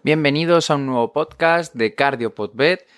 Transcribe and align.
Bienvenidos 0.00 0.70
a 0.70 0.76
un 0.76 0.86
nuevo 0.86 1.12
podcast 1.12 1.74
de 1.74 1.94
CardioPodvet. 1.94 2.88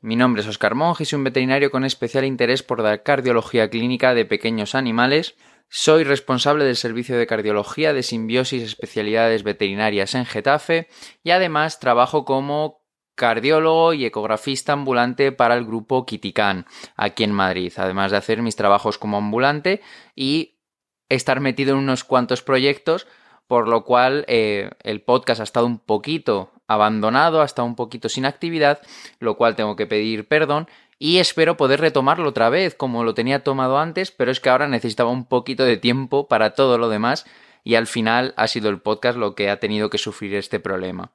Mi 0.00 0.14
nombre 0.14 0.42
es 0.42 0.48
Oscar 0.48 0.74
Monge 0.74 1.02
y 1.02 1.06
soy 1.06 1.16
un 1.16 1.24
veterinario 1.24 1.70
con 1.70 1.84
especial 1.84 2.24
interés 2.24 2.62
por 2.62 2.80
la 2.80 3.02
cardiología 3.02 3.70
clínica 3.70 4.14
de 4.14 4.24
pequeños 4.24 4.74
animales. 4.74 5.34
Soy 5.68 6.04
responsable 6.04 6.64
del 6.64 6.76
servicio 6.76 7.18
de 7.18 7.26
cardiología 7.26 7.92
de 7.92 8.04
simbiosis 8.04 8.62
especialidades 8.62 9.42
veterinarias 9.42 10.14
en 10.14 10.26
Getafe 10.26 10.88
y 11.24 11.30
además 11.30 11.80
trabajo 11.80 12.24
como 12.24 12.86
cardiólogo 13.16 13.94
y 13.94 14.04
ecografista 14.04 14.72
ambulante 14.72 15.32
para 15.32 15.56
el 15.56 15.64
grupo 15.64 16.06
Kitikan 16.06 16.66
aquí 16.96 17.24
en 17.24 17.32
Madrid, 17.32 17.72
además 17.76 18.12
de 18.12 18.18
hacer 18.18 18.42
mis 18.42 18.54
trabajos 18.54 18.98
como 18.98 19.16
ambulante 19.16 19.80
y 20.14 20.60
estar 21.08 21.40
metido 21.40 21.72
en 21.72 21.78
unos 21.78 22.04
cuantos 22.04 22.42
proyectos, 22.42 23.06
por 23.46 23.68
lo 23.68 23.84
cual 23.84 24.24
eh, 24.28 24.70
el 24.82 25.02
podcast 25.02 25.40
ha 25.40 25.44
estado 25.44 25.66
un 25.66 25.78
poquito 25.78 26.52
abandonado, 26.66 27.42
ha 27.42 27.44
estado 27.44 27.66
un 27.66 27.76
poquito 27.76 28.08
sin 28.08 28.26
actividad, 28.26 28.80
lo 29.20 29.36
cual 29.36 29.56
tengo 29.56 29.76
que 29.76 29.86
pedir 29.86 30.26
perdón 30.26 30.68
y 30.98 31.18
espero 31.18 31.56
poder 31.56 31.80
retomarlo 31.80 32.28
otra 32.30 32.48
vez 32.48 32.74
como 32.74 33.04
lo 33.04 33.14
tenía 33.14 33.44
tomado 33.44 33.78
antes, 33.78 34.10
pero 34.10 34.30
es 34.30 34.40
que 34.40 34.48
ahora 34.48 34.66
necesitaba 34.66 35.10
un 35.10 35.26
poquito 35.26 35.64
de 35.64 35.76
tiempo 35.76 36.26
para 36.26 36.54
todo 36.54 36.78
lo 36.78 36.88
demás 36.88 37.26
y 37.62 37.74
al 37.74 37.86
final 37.86 38.34
ha 38.36 38.48
sido 38.48 38.70
el 38.70 38.80
podcast 38.80 39.18
lo 39.18 39.34
que 39.34 39.50
ha 39.50 39.60
tenido 39.60 39.90
que 39.90 39.98
sufrir 39.98 40.34
este 40.34 40.60
problema. 40.60 41.12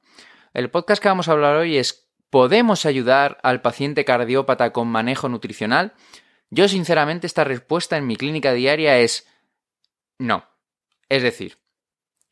El 0.54 0.70
podcast 0.70 1.02
que 1.02 1.08
vamos 1.08 1.28
a 1.28 1.32
hablar 1.32 1.56
hoy 1.56 1.76
es 1.76 2.08
¿Podemos 2.32 2.86
ayudar 2.86 3.36
al 3.42 3.60
paciente 3.60 4.06
cardiópata 4.06 4.72
con 4.72 4.88
manejo 4.88 5.28
nutricional? 5.28 5.92
Yo 6.48 6.66
sinceramente 6.66 7.26
esta 7.26 7.44
respuesta 7.44 7.98
en 7.98 8.06
mi 8.06 8.16
clínica 8.16 8.54
diaria 8.54 8.98
es 9.00 9.28
no. 10.18 10.46
Es 11.10 11.22
decir, 11.22 11.58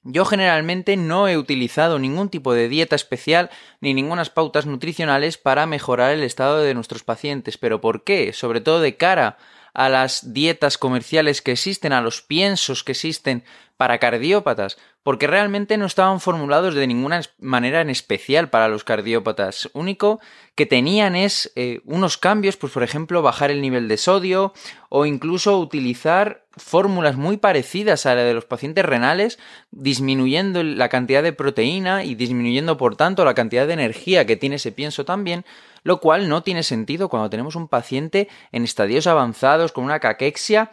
yo 0.02 0.24
generalmente 0.24 0.96
no 0.96 1.28
he 1.28 1.36
utilizado 1.36 1.98
ningún 1.98 2.30
tipo 2.30 2.54
de 2.54 2.68
dieta 2.68 2.96
especial 2.96 3.50
ni 3.80 3.92
ningunas 3.92 4.30
pautas 4.30 4.66
nutricionales 4.66 5.36
para 5.36 5.66
mejorar 5.66 6.12
el 6.12 6.22
estado 6.22 6.58
de 6.58 6.74
nuestros 6.74 7.04
pacientes. 7.04 7.58
¿Pero 7.58 7.80
por 7.80 8.02
qué? 8.04 8.32
Sobre 8.32 8.60
todo 8.60 8.80
de 8.80 8.96
cara 8.96 9.36
a 9.74 9.88
las 9.88 10.32
dietas 10.32 10.78
comerciales 10.78 11.42
que 11.42 11.52
existen, 11.52 11.92
a 11.92 12.00
los 12.00 12.22
piensos 12.22 12.82
que 12.82 12.92
existen 12.92 13.44
para 13.76 13.98
cardiópatas, 13.98 14.78
porque 15.02 15.26
realmente 15.26 15.78
no 15.78 15.86
estaban 15.86 16.20
formulados 16.20 16.74
de 16.74 16.86
ninguna 16.86 17.22
manera 17.38 17.80
en 17.80 17.88
especial 17.88 18.50
para 18.50 18.68
los 18.68 18.84
cardiópatas. 18.84 19.70
Único 19.72 20.20
que 20.54 20.66
tenían 20.66 21.16
es 21.16 21.52
eh, 21.56 21.80
unos 21.84 22.18
cambios, 22.18 22.56
pues 22.56 22.72
por 22.72 22.82
ejemplo 22.82 23.22
bajar 23.22 23.50
el 23.50 23.62
nivel 23.62 23.88
de 23.88 23.96
sodio 23.96 24.52
o 24.90 25.06
incluso 25.06 25.58
utilizar 25.58 26.44
fórmulas 26.56 27.16
muy 27.16 27.38
parecidas 27.38 28.04
a 28.04 28.14
la 28.14 28.22
de 28.22 28.34
los 28.34 28.44
pacientes 28.44 28.84
renales, 28.84 29.38
disminuyendo 29.70 30.62
la 30.62 30.90
cantidad 30.90 31.22
de 31.22 31.32
proteína 31.32 32.04
y 32.04 32.14
disminuyendo 32.14 32.76
por 32.76 32.96
tanto 32.96 33.24
la 33.24 33.34
cantidad 33.34 33.66
de 33.66 33.72
energía 33.72 34.26
que 34.26 34.36
tiene 34.36 34.56
ese 34.56 34.72
pienso 34.72 35.06
también, 35.06 35.46
lo 35.82 36.00
cual 36.00 36.28
no 36.28 36.42
tiene 36.42 36.62
sentido 36.62 37.08
cuando 37.08 37.30
tenemos 37.30 37.56
un 37.56 37.68
paciente 37.68 38.28
en 38.52 38.64
estadios 38.64 39.06
avanzados 39.06 39.72
con 39.72 39.84
una 39.84 40.00
caquexia. 40.00 40.70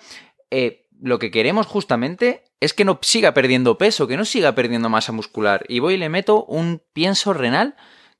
Eh, 0.52 0.86
lo 1.00 1.20
que 1.20 1.31
queremos 1.31 1.67
justamente 1.67 2.44
es 2.59 2.73
que 2.73 2.86
no 2.86 3.00
siga 3.02 3.33
perdiendo 3.33 3.77
peso, 3.77 4.08
que 4.08 4.17
no 4.17 4.25
siga 4.25 4.55
perdiendo 4.55 4.89
masa 4.89 5.11
muscular. 5.11 5.63
Y 5.67 5.80
voy 5.80 5.95
y 5.95 5.97
le 5.97 6.09
meto 6.09 6.44
un 6.45 6.81
pienso 6.94 7.33
renal 7.33 7.75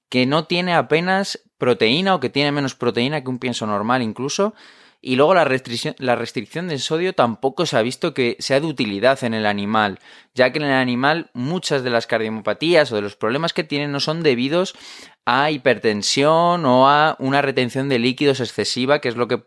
que 0.10 0.26
no 0.26 0.46
tiene 0.46 0.74
apenas 0.74 1.42
proteína 1.58 2.16
o 2.16 2.20
que 2.20 2.30
tiene 2.30 2.52
menos 2.52 2.76
proteína 2.76 3.24
que 3.24 3.30
un 3.30 3.40
pienso 3.40 3.66
normal 3.66 4.02
incluso. 4.02 4.54
Y 5.00 5.16
luego 5.16 5.36
la 5.36 5.46
restricción, 5.46 6.68
del 6.68 6.80
sodio 6.80 7.14
tampoco 7.14 7.66
se 7.66 7.78
ha 7.78 7.82
visto 7.82 8.14
que 8.14 8.36
sea 8.40 8.60
de 8.60 8.66
utilidad 8.66 9.24
en 9.24 9.36
el 9.36 9.46
animal, 9.46 10.00
ya 10.34 10.52
que 10.52 10.60
en 10.60 10.66
el 10.66 10.74
animal 10.74 11.30
muchas 11.34 11.84
de 11.84 11.92
las 11.92 12.08
cardiomopatías 12.08 12.92
o 12.92 12.96
de 12.96 13.04
los 13.04 13.16
problemas 13.16 13.54
que 13.54 13.64
tienen 13.64 13.92
no 13.92 14.00
son 14.00 14.24
debidos 14.24 14.76
a 15.26 15.52
hipertensión 15.52 16.66
o 16.66 16.90
a 16.90 17.16
una 17.20 17.42
retención 17.42 17.90
de 17.90 18.00
líquidos 18.00 18.40
excesiva, 18.40 19.00
que 19.00 19.10
es 19.10 19.16
lo 19.16 19.28
que, 19.28 19.44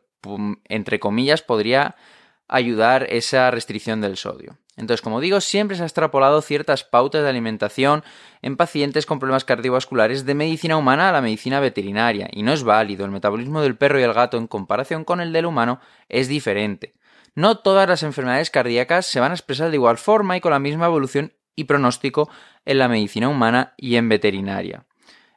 entre 0.68 1.00
comillas, 1.00 1.42
podría 1.42 1.96
ayudar 2.46 3.06
esa 3.10 3.50
restricción 3.50 4.00
del 4.00 4.16
sodio. 4.16 4.56
Entonces, 4.80 5.02
como 5.02 5.20
digo, 5.20 5.40
siempre 5.40 5.76
se 5.76 5.82
ha 5.82 5.86
extrapolado 5.86 6.40
ciertas 6.40 6.84
pautas 6.84 7.22
de 7.22 7.28
alimentación 7.28 8.02
en 8.40 8.56
pacientes 8.56 9.04
con 9.04 9.18
problemas 9.18 9.44
cardiovasculares 9.44 10.24
de 10.24 10.34
medicina 10.34 10.76
humana 10.76 11.10
a 11.10 11.12
la 11.12 11.20
medicina 11.20 11.60
veterinaria, 11.60 12.28
y 12.32 12.42
no 12.42 12.52
es 12.52 12.62
válido. 12.62 13.04
El 13.04 13.10
metabolismo 13.10 13.60
del 13.60 13.76
perro 13.76 14.00
y 14.00 14.02
el 14.02 14.14
gato 14.14 14.38
en 14.38 14.46
comparación 14.46 15.04
con 15.04 15.20
el 15.20 15.32
del 15.32 15.46
humano 15.46 15.80
es 16.08 16.28
diferente. 16.28 16.94
No 17.34 17.58
todas 17.58 17.88
las 17.88 18.02
enfermedades 18.02 18.50
cardíacas 18.50 19.06
se 19.06 19.20
van 19.20 19.32
a 19.32 19.34
expresar 19.34 19.68
de 19.68 19.76
igual 19.76 19.98
forma 19.98 20.36
y 20.36 20.40
con 20.40 20.50
la 20.50 20.58
misma 20.58 20.86
evolución 20.86 21.34
y 21.54 21.64
pronóstico 21.64 22.30
en 22.64 22.78
la 22.78 22.88
medicina 22.88 23.28
humana 23.28 23.74
y 23.76 23.96
en 23.96 24.08
veterinaria. 24.08 24.86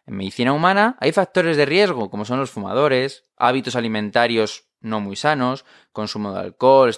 En 0.08 0.16
medicina 0.16 0.54
humana 0.54 0.98
hay 1.00 1.12
factores 1.12 1.58
de 1.58 1.66
riesgo, 1.66 2.10
como 2.10 2.26
son 2.26 2.40
los 2.40 2.50
fumadores, 2.50 3.26
hábitos 3.38 3.76
alimentarios 3.76 4.70
no 4.84 5.00
muy 5.00 5.16
sanos, 5.16 5.66
consumo 5.92 6.34
de 6.34 6.42
alcohol, 6.42 6.92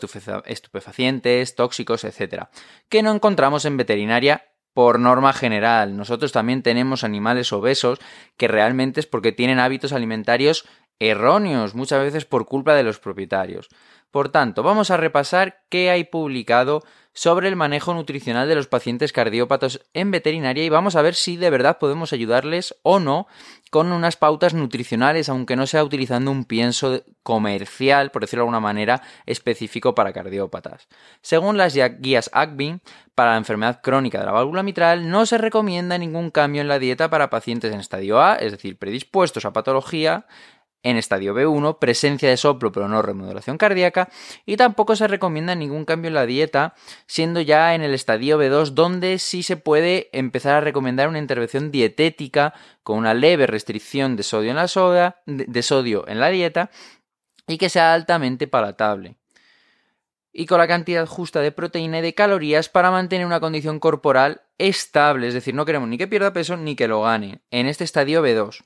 estupefacientes, 0.46 1.56
tóxicos, 1.56 2.04
etc., 2.04 2.48
que 2.90 3.02
no 3.02 3.12
encontramos 3.12 3.64
en 3.66 3.78
veterinaria 3.78 4.44
por 4.74 5.00
norma 5.00 5.32
general. 5.32 5.96
Nosotros 5.96 6.34
también 6.34 6.62
tenemos 6.62 7.06
animales 7.06 7.54
obesos 7.54 8.00
que 8.36 8.50
realmente 8.50 9.00
es 9.00 9.08
porque 9.08 9.32
tienen 9.32 9.60
hábitos 9.60 9.94
alimentarios 9.94 10.68
erróneos, 11.00 11.76
muchas 11.76 12.02
veces 12.02 12.26
por 12.26 12.46
culpa 12.46 12.74
de 12.74 12.84
los 12.84 13.00
propietarios. 13.00 13.70
Por 14.12 14.30
tanto, 14.30 14.64
vamos 14.64 14.92
a 14.92 14.98
repasar 14.98 15.64
qué 15.70 15.90
hay 15.90 16.06
publicado 16.06 16.84
sobre 17.16 17.48
el 17.48 17.56
manejo 17.56 17.94
nutricional 17.94 18.48
de 18.48 18.56
los 18.56 18.68
pacientes 18.68 19.14
cardiópatos 19.14 19.82
en 19.94 20.12
veterinaria 20.12 20.66
y 20.66 20.70
vamos 20.70 20.98
a 20.98 21.02
ver 21.02 21.16
si 21.16 21.38
de 21.38 21.50
verdad 21.50 21.80
podemos 21.80 22.12
ayudarles 22.12 22.76
o 22.84 23.00
no 23.00 23.26
con 23.72 23.92
unas 23.92 24.18
pautas 24.18 24.54
nutricionales, 24.54 25.30
aunque 25.30 25.56
no 25.56 25.66
sea 25.66 25.84
utilizando 25.84 26.30
un 26.30 26.44
pienso 26.46 27.04
comercial, 27.24 28.12
por 28.12 28.22
decirlo 28.22 28.42
de 28.42 28.48
alguna 28.48 28.60
manera, 28.60 29.02
específico 29.26 29.96
para 29.96 30.14
cardiópatas. 30.14 30.88
Según 31.22 31.58
las 31.58 31.74
guías 32.00 32.30
ACBIN, 32.34 32.82
para 33.16 33.32
la 33.32 33.38
enfermedad 33.38 33.80
crónica 33.82 34.20
de 34.20 34.26
la 34.26 34.34
válvula 34.34 34.62
mitral 34.62 35.10
no 35.10 35.26
se 35.26 35.38
recomienda 35.38 35.98
ningún 35.98 36.32
cambio 36.32 36.62
en 36.62 36.68
la 36.68 36.80
dieta 36.80 37.10
para 37.10 37.30
pacientes 37.30 37.74
en 37.74 37.80
estadio 37.80 38.22
A, 38.22 38.36
es 38.36 38.52
decir, 38.52 38.78
predispuestos 38.78 39.46
a 39.46 39.54
patología, 39.54 40.26
en 40.86 40.98
estadio 40.98 41.34
B1, 41.34 41.80
presencia 41.80 42.30
de 42.30 42.38
soplo 42.38 42.72
pero 42.72 42.88
no 42.88 43.02
remodelación 43.02 43.58
cardíaca, 43.58 44.08
y 44.46 44.56
tampoco 44.56 44.96
se 44.96 45.08
recomienda 45.08 45.56
ningún 45.56 45.84
cambio 45.84 46.10
en 46.10 46.14
la 46.14 46.26
dieta, 46.26 46.76
siendo 47.08 47.42
ya 47.42 47.74
en 47.74 47.82
el 47.82 47.94
estadio 47.94 48.40
B2 48.40 48.70
donde 48.70 49.20
sí 49.20 49.44
se 49.44 49.58
puede 49.58 50.10
empezar 50.14 50.56
a 50.56 50.62
recomendar 50.62 51.10
una 51.10 51.20
intervención 51.20 51.72
dietética 51.72 52.54
con 52.84 53.00
una 53.00 53.16
leve 53.16 53.48
restricción 53.48 54.16
de 54.16 54.24
sodio 54.24 54.52
en 54.52 54.58
la 54.58 54.68
soda, 54.68 55.22
de 55.26 55.64
sodio 55.64 56.08
en 56.08 56.20
la 56.20 56.30
dieta 56.30 56.70
y 57.48 57.58
que 57.58 57.70
sea 57.70 57.94
altamente 57.94 58.48
palatable 58.48 59.18
y 60.38 60.46
con 60.46 60.60
la 60.60 60.68
cantidad 60.68 61.08
justa 61.08 61.40
de 61.40 61.54
proteína 61.54 62.00
y 62.00 62.02
de 62.02 62.14
calorías 62.14 62.68
para 62.68 62.92
mantener 62.92 63.26
una 63.26 63.40
condición 63.40 63.80
corporal 63.80 64.42
estable, 64.58 65.30
es 65.30 65.34
decir, 65.34 65.56
no 65.56 65.66
queremos 65.66 65.88
ni 65.88 65.98
que 65.98 66.08
pierda 66.08 66.34
peso 66.34 66.58
ni 66.58 66.76
que 66.76 66.90
lo 66.90 67.02
gane 67.02 67.40
en 67.52 67.68
este 67.68 67.86
estadio 67.86 68.22
B2. 68.22 68.64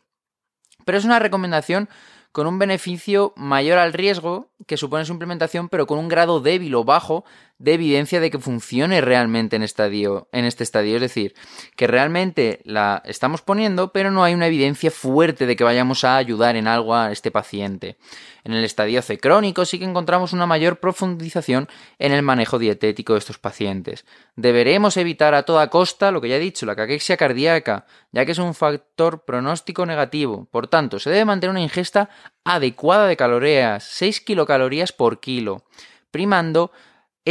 Pero 0.85 0.97
es 0.97 1.05
una 1.05 1.19
recomendación 1.19 1.89
con 2.31 2.47
un 2.47 2.59
beneficio 2.59 3.33
mayor 3.35 3.79
al 3.79 3.93
riesgo 3.93 4.49
que 4.67 4.77
supone 4.77 5.05
su 5.05 5.13
implementación, 5.13 5.69
pero 5.69 5.87
con 5.87 5.97
un 5.97 6.07
grado 6.07 6.39
débil 6.39 6.75
o 6.75 6.83
bajo 6.83 7.25
de 7.59 7.73
evidencia 7.73 8.21
de 8.21 8.31
que 8.31 8.39
funcione 8.39 9.01
realmente 9.01 9.57
en, 9.57 9.63
estadio, 9.63 10.29
en 10.31 10.45
este 10.45 10.63
estadio. 10.63 10.95
Es 10.95 11.01
decir, 11.01 11.35
que 11.75 11.87
realmente 11.87 12.61
la 12.63 13.03
estamos 13.05 13.41
poniendo, 13.41 13.91
pero 13.91 14.11
no 14.11 14.23
hay 14.23 14.33
una 14.33 14.47
evidencia 14.47 14.89
fuerte 14.89 15.45
de 15.45 15.55
que 15.57 15.65
vayamos 15.65 16.05
a 16.05 16.15
ayudar 16.15 16.55
en 16.55 16.67
algo 16.67 16.95
a 16.95 17.11
este 17.11 17.31
paciente. 17.31 17.97
En 18.45 18.53
el 18.53 18.63
estadio 18.63 19.01
C 19.01 19.17
crónico 19.17 19.65
sí 19.65 19.77
que 19.77 19.85
encontramos 19.85 20.31
una 20.31 20.45
mayor 20.45 20.79
profundización 20.79 21.67
en 21.99 22.13
el 22.13 22.23
manejo 22.23 22.57
dietético 22.57 23.13
de 23.13 23.19
estos 23.19 23.37
pacientes. 23.37 24.05
Deberemos 24.37 24.95
evitar 24.95 25.33
a 25.33 25.43
toda 25.43 25.69
costa 25.69 26.11
lo 26.11 26.21
que 26.21 26.29
ya 26.29 26.37
he 26.37 26.39
dicho, 26.39 26.65
la 26.65 26.77
caquexia 26.77 27.17
cardíaca, 27.17 27.85
ya 28.13 28.25
que 28.25 28.31
es 28.31 28.37
un 28.37 28.55
factor 28.55 29.25
pronóstico 29.25 29.85
negativo. 29.85 30.47
Por 30.49 30.67
tanto, 30.67 30.97
se 30.97 31.09
debe 31.09 31.25
mantener 31.25 31.51
una 31.51 31.61
ingesta 31.61 32.09
adecuada 32.45 33.05
de 33.05 33.17
calorías, 33.17 33.83
6 33.83 34.21
kilocalorías 34.21 34.93
por 34.93 35.19
kilo, 35.19 35.65
primando 36.09 36.71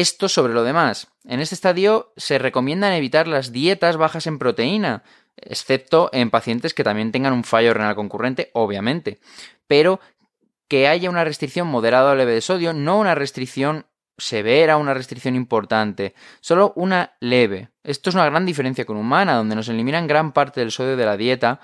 esto 0.01 0.29
sobre 0.29 0.55
lo 0.55 0.63
demás. 0.63 1.09
En 1.25 1.41
este 1.41 1.55
estadio 1.55 2.13
se 2.17 2.39
recomiendan 2.39 2.93
evitar 2.93 3.27
las 3.27 3.51
dietas 3.51 3.97
bajas 3.97 4.27
en 4.27 4.39
proteína, 4.39 5.03
excepto 5.37 6.09
en 6.13 6.31
pacientes 6.31 6.73
que 6.73 6.85
también 6.85 7.11
tengan 7.11 7.33
un 7.33 7.45
fallo 7.45 7.75
renal 7.75 7.97
concurrente, 7.97 8.51
obviamente, 8.55 9.19
pero 9.67 10.01
que 10.69 10.87
haya 10.87 11.11
una 11.11 11.25
restricción 11.25 11.67
moderada 11.67 12.13
o 12.13 12.15
leve 12.15 12.33
de 12.33 12.41
sodio, 12.41 12.73
no 12.73 12.99
una 12.99 13.15
restricción 13.15 13.87
severa, 14.19 14.77
una 14.77 14.95
restricción 14.95 15.35
importante, 15.35 16.15
solo 16.41 16.73
una 16.77 17.17
leve. 17.21 17.71
Esto 17.83 18.11
es 18.11 18.15
una 18.15 18.27
gran 18.27 18.47
diferencia 18.47 18.85
con 18.85 18.97
humana, 18.97 19.35
donde 19.35 19.57
nos 19.57 19.69
eliminan 19.69 20.07
gran 20.07 20.33
parte 20.33 20.61
del 20.61 20.71
sodio 20.71 20.97
de 20.97 21.07
la 21.07 21.17
dieta, 21.17 21.61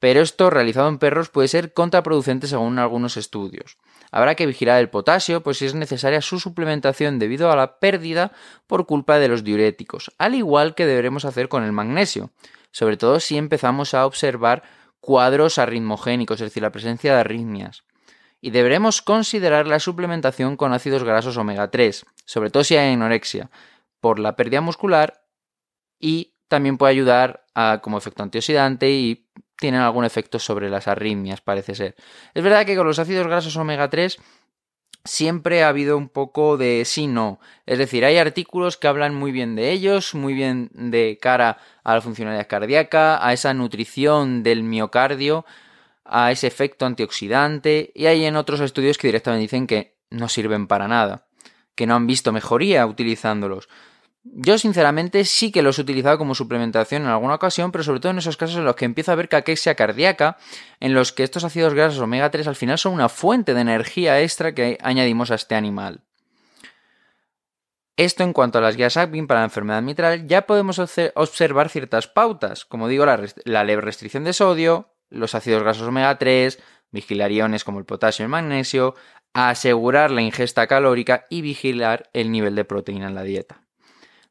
pero 0.00 0.20
esto 0.20 0.50
realizado 0.50 0.88
en 0.88 0.98
perros 0.98 1.28
puede 1.28 1.48
ser 1.48 1.72
contraproducente 1.72 2.46
según 2.46 2.78
algunos 2.78 3.16
estudios. 3.16 3.76
Habrá 4.10 4.34
que 4.34 4.46
vigilar 4.46 4.80
el 4.80 4.90
potasio, 4.90 5.42
pues 5.42 5.58
si 5.58 5.66
es 5.66 5.74
necesaria 5.74 6.22
su 6.22 6.40
suplementación 6.40 7.18
debido 7.18 7.50
a 7.50 7.56
la 7.56 7.78
pérdida 7.78 8.32
por 8.66 8.86
culpa 8.86 9.18
de 9.18 9.28
los 9.28 9.44
diuréticos, 9.44 10.12
al 10.18 10.34
igual 10.34 10.74
que 10.74 10.86
deberemos 10.86 11.24
hacer 11.24 11.48
con 11.48 11.64
el 11.64 11.72
magnesio. 11.72 12.30
sobre 12.70 12.98
todo 12.98 13.18
si 13.18 13.38
empezamos 13.38 13.94
a 13.94 14.04
observar 14.04 14.62
cuadros 15.00 15.58
arritmogénicos, 15.58 16.40
es 16.40 16.48
decir, 16.48 16.62
la 16.62 16.70
presencia 16.70 17.14
de 17.14 17.20
arritmias. 17.20 17.84
Y 18.40 18.50
deberemos 18.50 19.00
considerar 19.00 19.66
la 19.66 19.80
suplementación 19.80 20.56
con 20.56 20.72
ácidos 20.74 21.02
grasos 21.02 21.38
omega 21.38 21.70
3, 21.70 22.04
sobre 22.26 22.50
todo 22.50 22.62
si 22.64 22.76
hay 22.76 22.92
anorexia, 22.92 23.50
por 24.00 24.18
la 24.18 24.36
pérdida 24.36 24.60
muscular 24.60 25.24
y 25.98 26.34
también 26.48 26.78
puede 26.78 26.92
ayudar 26.92 27.46
a, 27.54 27.80
como 27.82 27.98
efecto 27.98 28.22
antioxidante 28.22 28.90
y 28.90 29.28
tienen 29.58 29.80
algún 29.80 30.04
efecto 30.04 30.38
sobre 30.38 30.70
las 30.70 30.88
arritmias, 30.88 31.40
parece 31.40 31.74
ser. 31.74 31.96
Es 32.34 32.42
verdad 32.42 32.64
que 32.64 32.76
con 32.76 32.86
los 32.86 32.98
ácidos 32.98 33.26
grasos 33.26 33.56
omega 33.56 33.90
3 33.90 34.18
siempre 35.04 35.62
ha 35.62 35.68
habido 35.68 35.96
un 35.96 36.08
poco 36.08 36.56
de 36.56 36.84
sí 36.84 37.06
no. 37.06 37.40
Es 37.66 37.78
decir, 37.78 38.04
hay 38.04 38.18
artículos 38.18 38.76
que 38.76 38.88
hablan 38.88 39.14
muy 39.14 39.32
bien 39.32 39.56
de 39.56 39.70
ellos, 39.70 40.14
muy 40.14 40.34
bien 40.34 40.70
de 40.72 41.18
cara 41.20 41.58
a 41.82 41.94
la 41.94 42.00
funcionalidad 42.00 42.46
cardíaca, 42.46 43.26
a 43.26 43.32
esa 43.32 43.54
nutrición 43.54 44.42
del 44.42 44.62
miocardio, 44.62 45.44
a 46.04 46.30
ese 46.30 46.46
efecto 46.46 46.86
antioxidante, 46.86 47.92
y 47.94 48.06
hay 48.06 48.24
en 48.24 48.36
otros 48.36 48.60
estudios 48.60 48.98
que 48.98 49.08
directamente 49.08 49.42
dicen 49.42 49.66
que 49.66 49.96
no 50.10 50.28
sirven 50.28 50.66
para 50.66 50.88
nada, 50.88 51.26
que 51.74 51.86
no 51.86 51.94
han 51.94 52.06
visto 52.06 52.32
mejoría 52.32 52.86
utilizándolos. 52.86 53.68
Yo 54.24 54.58
sinceramente 54.58 55.24
sí 55.24 55.50
que 55.52 55.62
los 55.62 55.78
he 55.78 55.82
utilizado 55.82 56.18
como 56.18 56.34
suplementación 56.34 57.02
en 57.02 57.08
alguna 57.08 57.36
ocasión, 57.36 57.72
pero 57.72 57.84
sobre 57.84 58.00
todo 58.00 58.12
en 58.12 58.18
esos 58.18 58.36
casos 58.36 58.56
en 58.56 58.64
los 58.64 58.76
que 58.76 58.84
empiezo 58.84 59.12
a 59.12 59.14
ver 59.14 59.28
caquexia 59.28 59.74
cardíaca, 59.74 60.36
en 60.80 60.94
los 60.94 61.12
que 61.12 61.22
estos 61.22 61.44
ácidos 61.44 61.74
grasos 61.74 62.00
omega 62.00 62.30
3 62.30 62.48
al 62.48 62.56
final 62.56 62.78
son 62.78 62.94
una 62.94 63.08
fuente 63.08 63.54
de 63.54 63.60
energía 63.60 64.20
extra 64.20 64.54
que 64.54 64.78
añadimos 64.82 65.30
a 65.30 65.36
este 65.36 65.54
animal. 65.54 66.02
Esto 67.96 68.22
en 68.22 68.32
cuanto 68.32 68.58
a 68.58 68.60
las 68.60 68.76
guías 68.76 68.96
ACVIN 68.96 69.26
para 69.26 69.40
la 69.40 69.46
enfermedad 69.46 69.82
mitral, 69.82 70.26
ya 70.28 70.46
podemos 70.46 70.78
observar 70.78 71.68
ciertas 71.68 72.06
pautas, 72.06 72.64
como 72.64 72.86
digo, 72.86 73.04
la, 73.06 73.20
la 73.44 73.64
leve 73.64 73.82
restricción 73.82 74.22
de 74.24 74.32
sodio, 74.32 74.94
los 75.10 75.34
ácidos 75.34 75.62
grasos 75.62 75.88
omega 75.88 76.16
3, 76.16 76.60
vigilar 76.92 77.32
iones 77.32 77.64
como 77.64 77.78
el 77.78 77.86
potasio 77.86 78.22
y 78.22 78.26
el 78.26 78.30
magnesio, 78.30 78.94
asegurar 79.32 80.10
la 80.10 80.22
ingesta 80.22 80.66
calórica 80.66 81.26
y 81.28 81.42
vigilar 81.42 82.08
el 82.12 82.30
nivel 82.30 82.54
de 82.54 82.64
proteína 82.64 83.08
en 83.08 83.14
la 83.14 83.22
dieta. 83.22 83.67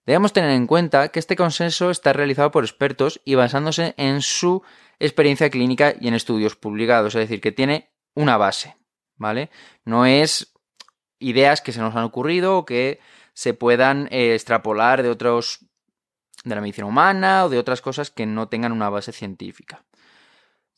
Debemos 0.07 0.31
tener 0.31 0.51
en 0.51 0.67
cuenta 0.67 1.09
que 1.09 1.19
este 1.19 1.35
consenso 1.35 1.91
está 1.91 2.13
realizado 2.13 2.49
por 2.49 2.63
expertos 2.63 3.19
y 3.25 3.35
basándose 3.35 3.93
en 3.97 4.21
su 4.21 4.63
experiencia 4.99 5.49
clínica 5.49 5.95
y 5.99 6.07
en 6.07 6.13
estudios 6.13 6.55
publicados, 6.55 7.13
es 7.13 7.19
decir, 7.19 7.41
que 7.41 7.51
tiene 7.51 7.91
una 8.15 8.37
base, 8.37 8.77
¿vale? 9.17 9.49
No 9.83 10.05
es 10.05 10.53
ideas 11.19 11.59
que 11.59 11.73
se 11.73 11.81
nos 11.81 11.93
han 11.93 12.05
ocurrido 12.05 12.57
o 12.57 12.65
que 12.65 13.01
se 13.33 13.53
puedan 13.53 14.07
eh, 14.09 14.33
extrapolar 14.33 15.03
de 15.03 15.09
otros 15.09 15.65
de 16.45 16.55
la 16.55 16.61
medicina 16.61 16.87
humana 16.87 17.43
o 17.43 17.49
de 17.49 17.59
otras 17.59 17.81
cosas 17.81 18.09
que 18.09 18.25
no 18.25 18.47
tengan 18.47 18.71
una 18.71 18.89
base 18.89 19.11
científica. 19.11 19.83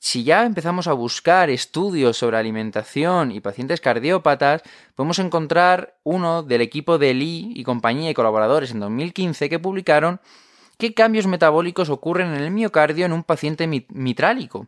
Si 0.01 0.23
ya 0.23 0.45
empezamos 0.45 0.87
a 0.87 0.93
buscar 0.93 1.49
estudios 1.49 2.15
sobre 2.17 2.37
alimentación 2.37 3.33
y 3.33 3.41
pacientes 3.41 3.81
cardiópatas, 3.81 4.61
podemos 4.95 5.19
encontrar 5.19 5.95
uno 6.03 6.41
del 6.41 6.61
equipo 6.61 6.97
de 6.97 7.13
Lee 7.13 7.51
y 7.53 7.63
compañía 7.63 8.09
y 8.09 8.13
colaboradores 8.13 8.71
en 8.71 8.79
2015 8.79 9.49
que 9.49 9.59
publicaron 9.59 10.21
qué 10.77 10.93
cambios 10.93 11.27
metabólicos 11.27 11.89
ocurren 11.89 12.33
en 12.33 12.41
el 12.41 12.49
miocardio 12.49 13.05
en 13.05 13.11
un 13.11 13.25
paciente 13.25 13.67
mitrálico, 13.67 14.67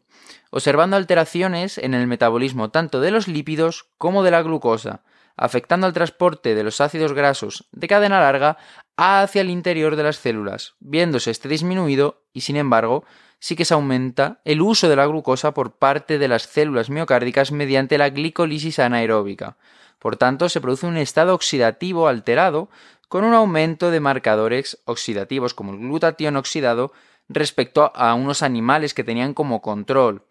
observando 0.49 0.97
alteraciones 0.97 1.77
en 1.77 1.93
el 1.93 2.07
metabolismo 2.07 2.69
tanto 2.69 2.99
de 2.99 3.11
los 3.11 3.29
lípidos 3.29 3.85
como 3.97 4.23
de 4.23 4.31
la 4.31 4.41
glucosa, 4.41 5.01
afectando 5.41 5.87
al 5.87 5.93
transporte 5.93 6.53
de 6.53 6.63
los 6.63 6.81
ácidos 6.81 7.13
grasos 7.13 7.67
de 7.71 7.87
cadena 7.87 8.19
larga 8.19 8.57
hacia 8.95 9.41
el 9.41 9.49
interior 9.49 9.95
de 9.95 10.03
las 10.03 10.17
células, 10.17 10.75
viéndose 10.79 11.31
este 11.31 11.49
disminuido 11.49 12.21
y 12.31 12.41
sin 12.41 12.57
embargo 12.57 13.05
sí 13.39 13.55
que 13.55 13.65
se 13.65 13.73
aumenta 13.73 14.39
el 14.45 14.61
uso 14.61 14.87
de 14.87 14.95
la 14.95 15.07
glucosa 15.07 15.55
por 15.55 15.77
parte 15.77 16.19
de 16.19 16.27
las 16.27 16.43
células 16.43 16.91
miocárdicas 16.91 17.51
mediante 17.51 17.97
la 17.97 18.11
glicolisis 18.11 18.77
anaeróbica. 18.77 19.57
Por 19.97 20.15
tanto, 20.15 20.47
se 20.47 20.61
produce 20.61 20.85
un 20.85 20.97
estado 20.97 21.33
oxidativo 21.33 22.07
alterado 22.07 22.69
con 23.07 23.23
un 23.23 23.33
aumento 23.33 23.89
de 23.89 23.99
marcadores 23.99 24.79
oxidativos 24.85 25.55
como 25.55 25.73
el 25.73 25.79
glutatión 25.79 26.35
oxidado 26.35 26.93
respecto 27.29 27.91
a 27.95 28.13
unos 28.13 28.43
animales 28.43 28.93
que 28.93 29.03
tenían 29.03 29.33
como 29.33 29.61
control. 29.63 30.23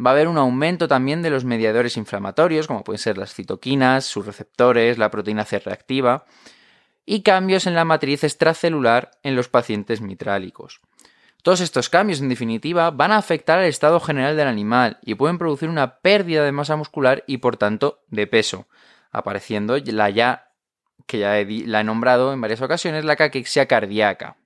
Va 0.00 0.10
a 0.10 0.12
haber 0.12 0.28
un 0.28 0.38
aumento 0.38 0.88
también 0.88 1.22
de 1.22 1.30
los 1.30 1.44
mediadores 1.44 1.96
inflamatorios, 1.96 2.66
como 2.66 2.82
pueden 2.84 2.98
ser 2.98 3.16
las 3.16 3.32
citoquinas, 3.32 4.04
sus 4.04 4.26
receptores, 4.26 4.98
la 4.98 5.10
proteína 5.10 5.44
C 5.44 5.58
reactiva, 5.58 6.24
y 7.06 7.22
cambios 7.22 7.66
en 7.66 7.74
la 7.74 7.84
matriz 7.84 8.24
extracelular 8.24 9.12
en 9.22 9.36
los 9.36 9.48
pacientes 9.48 10.00
mitrálicos. 10.00 10.80
Todos 11.42 11.60
estos 11.60 11.90
cambios, 11.90 12.20
en 12.20 12.30
definitiva, 12.30 12.90
van 12.90 13.12
a 13.12 13.18
afectar 13.18 13.58
al 13.58 13.66
estado 13.66 14.00
general 14.00 14.36
del 14.36 14.48
animal 14.48 14.98
y 15.02 15.14
pueden 15.14 15.36
producir 15.36 15.68
una 15.68 15.98
pérdida 15.98 16.42
de 16.42 16.52
masa 16.52 16.74
muscular 16.74 17.22
y, 17.26 17.36
por 17.36 17.58
tanto, 17.58 18.02
de 18.08 18.26
peso, 18.26 18.66
apareciendo 19.12 19.76
la 19.76 20.08
ya 20.08 20.50
que 21.06 21.18
ya 21.18 21.34
la 21.66 21.80
he 21.80 21.84
nombrado 21.84 22.32
en 22.32 22.40
varias 22.40 22.62
ocasiones, 22.62 23.04
la 23.04 23.16
caquexia 23.16 23.66
cardíaca, 23.66 24.38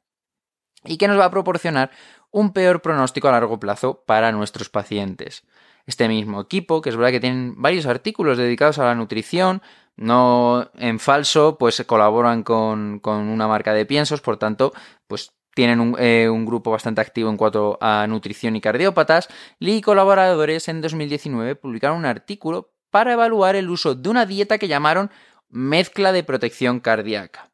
y 0.84 0.98
que 0.98 1.06
nos 1.06 1.18
va 1.18 1.26
a 1.26 1.30
proporcionar 1.30 1.90
un 2.30 2.52
peor 2.52 2.82
pronóstico 2.82 3.28
a 3.28 3.32
largo 3.32 3.58
plazo 3.58 4.04
para 4.06 4.32
nuestros 4.32 4.68
pacientes. 4.68 5.44
Este 5.86 6.08
mismo 6.08 6.40
equipo, 6.40 6.82
que 6.82 6.90
es 6.90 6.96
verdad 6.96 7.12
que 7.12 7.20
tienen 7.20 7.54
varios 7.56 7.86
artículos 7.86 8.36
dedicados 8.36 8.78
a 8.78 8.84
la 8.84 8.94
nutrición, 8.94 9.62
no 9.96 10.70
en 10.74 11.00
falso, 11.00 11.56
pues 11.58 11.82
colaboran 11.86 12.42
con, 12.42 13.00
con 13.00 13.28
una 13.28 13.48
marca 13.48 13.72
de 13.72 13.86
piensos, 13.86 14.20
por 14.20 14.36
tanto, 14.36 14.72
pues 15.06 15.32
tienen 15.54 15.96
eh, 15.98 16.28
un, 16.28 16.46
grupo 16.46 16.70
bastante 16.70 17.00
activo 17.00 17.30
en 17.30 17.36
cuanto 17.36 17.78
a 17.80 18.06
nutrición 18.06 18.54
y 18.54 18.60
cardiópatas, 18.60 19.28
y 19.58 19.80
colaboradores 19.80 20.68
en 20.68 20.80
2019 20.80 21.56
publicaron 21.56 21.98
un 21.98 22.04
artículo 22.04 22.70
para 22.90 23.14
evaluar 23.14 23.56
el 23.56 23.68
uso 23.68 23.96
de 23.96 24.08
una 24.08 24.24
dieta 24.24 24.58
que 24.58 24.68
llamaron 24.68 25.10
mezcla 25.48 26.12
de 26.12 26.22
protección 26.22 26.78
cardíaca, 26.78 27.50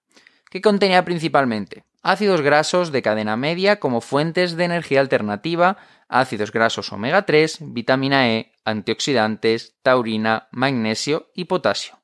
que 0.51 0.61
contenía 0.61 1.05
principalmente 1.05 1.85
ácidos 2.05 2.43
grasos 2.43 2.93
de 2.93 3.03
cadena 3.03 3.37
media 3.37 3.81
como 3.81 4.03
fuentes 4.03 4.57
de 4.57 4.65
energía 4.65 5.01
alternativa, 5.01 5.79
ácidos 6.09 6.53
grasos 6.53 6.93
omega 6.93 7.25
3, 7.25 7.59
vitamina 7.73 8.29
E, 8.29 8.53
antioxidantes, 8.65 9.75
taurina, 9.83 10.49
magnesio 10.53 11.31
y 11.35 11.47
potasio. 11.47 11.99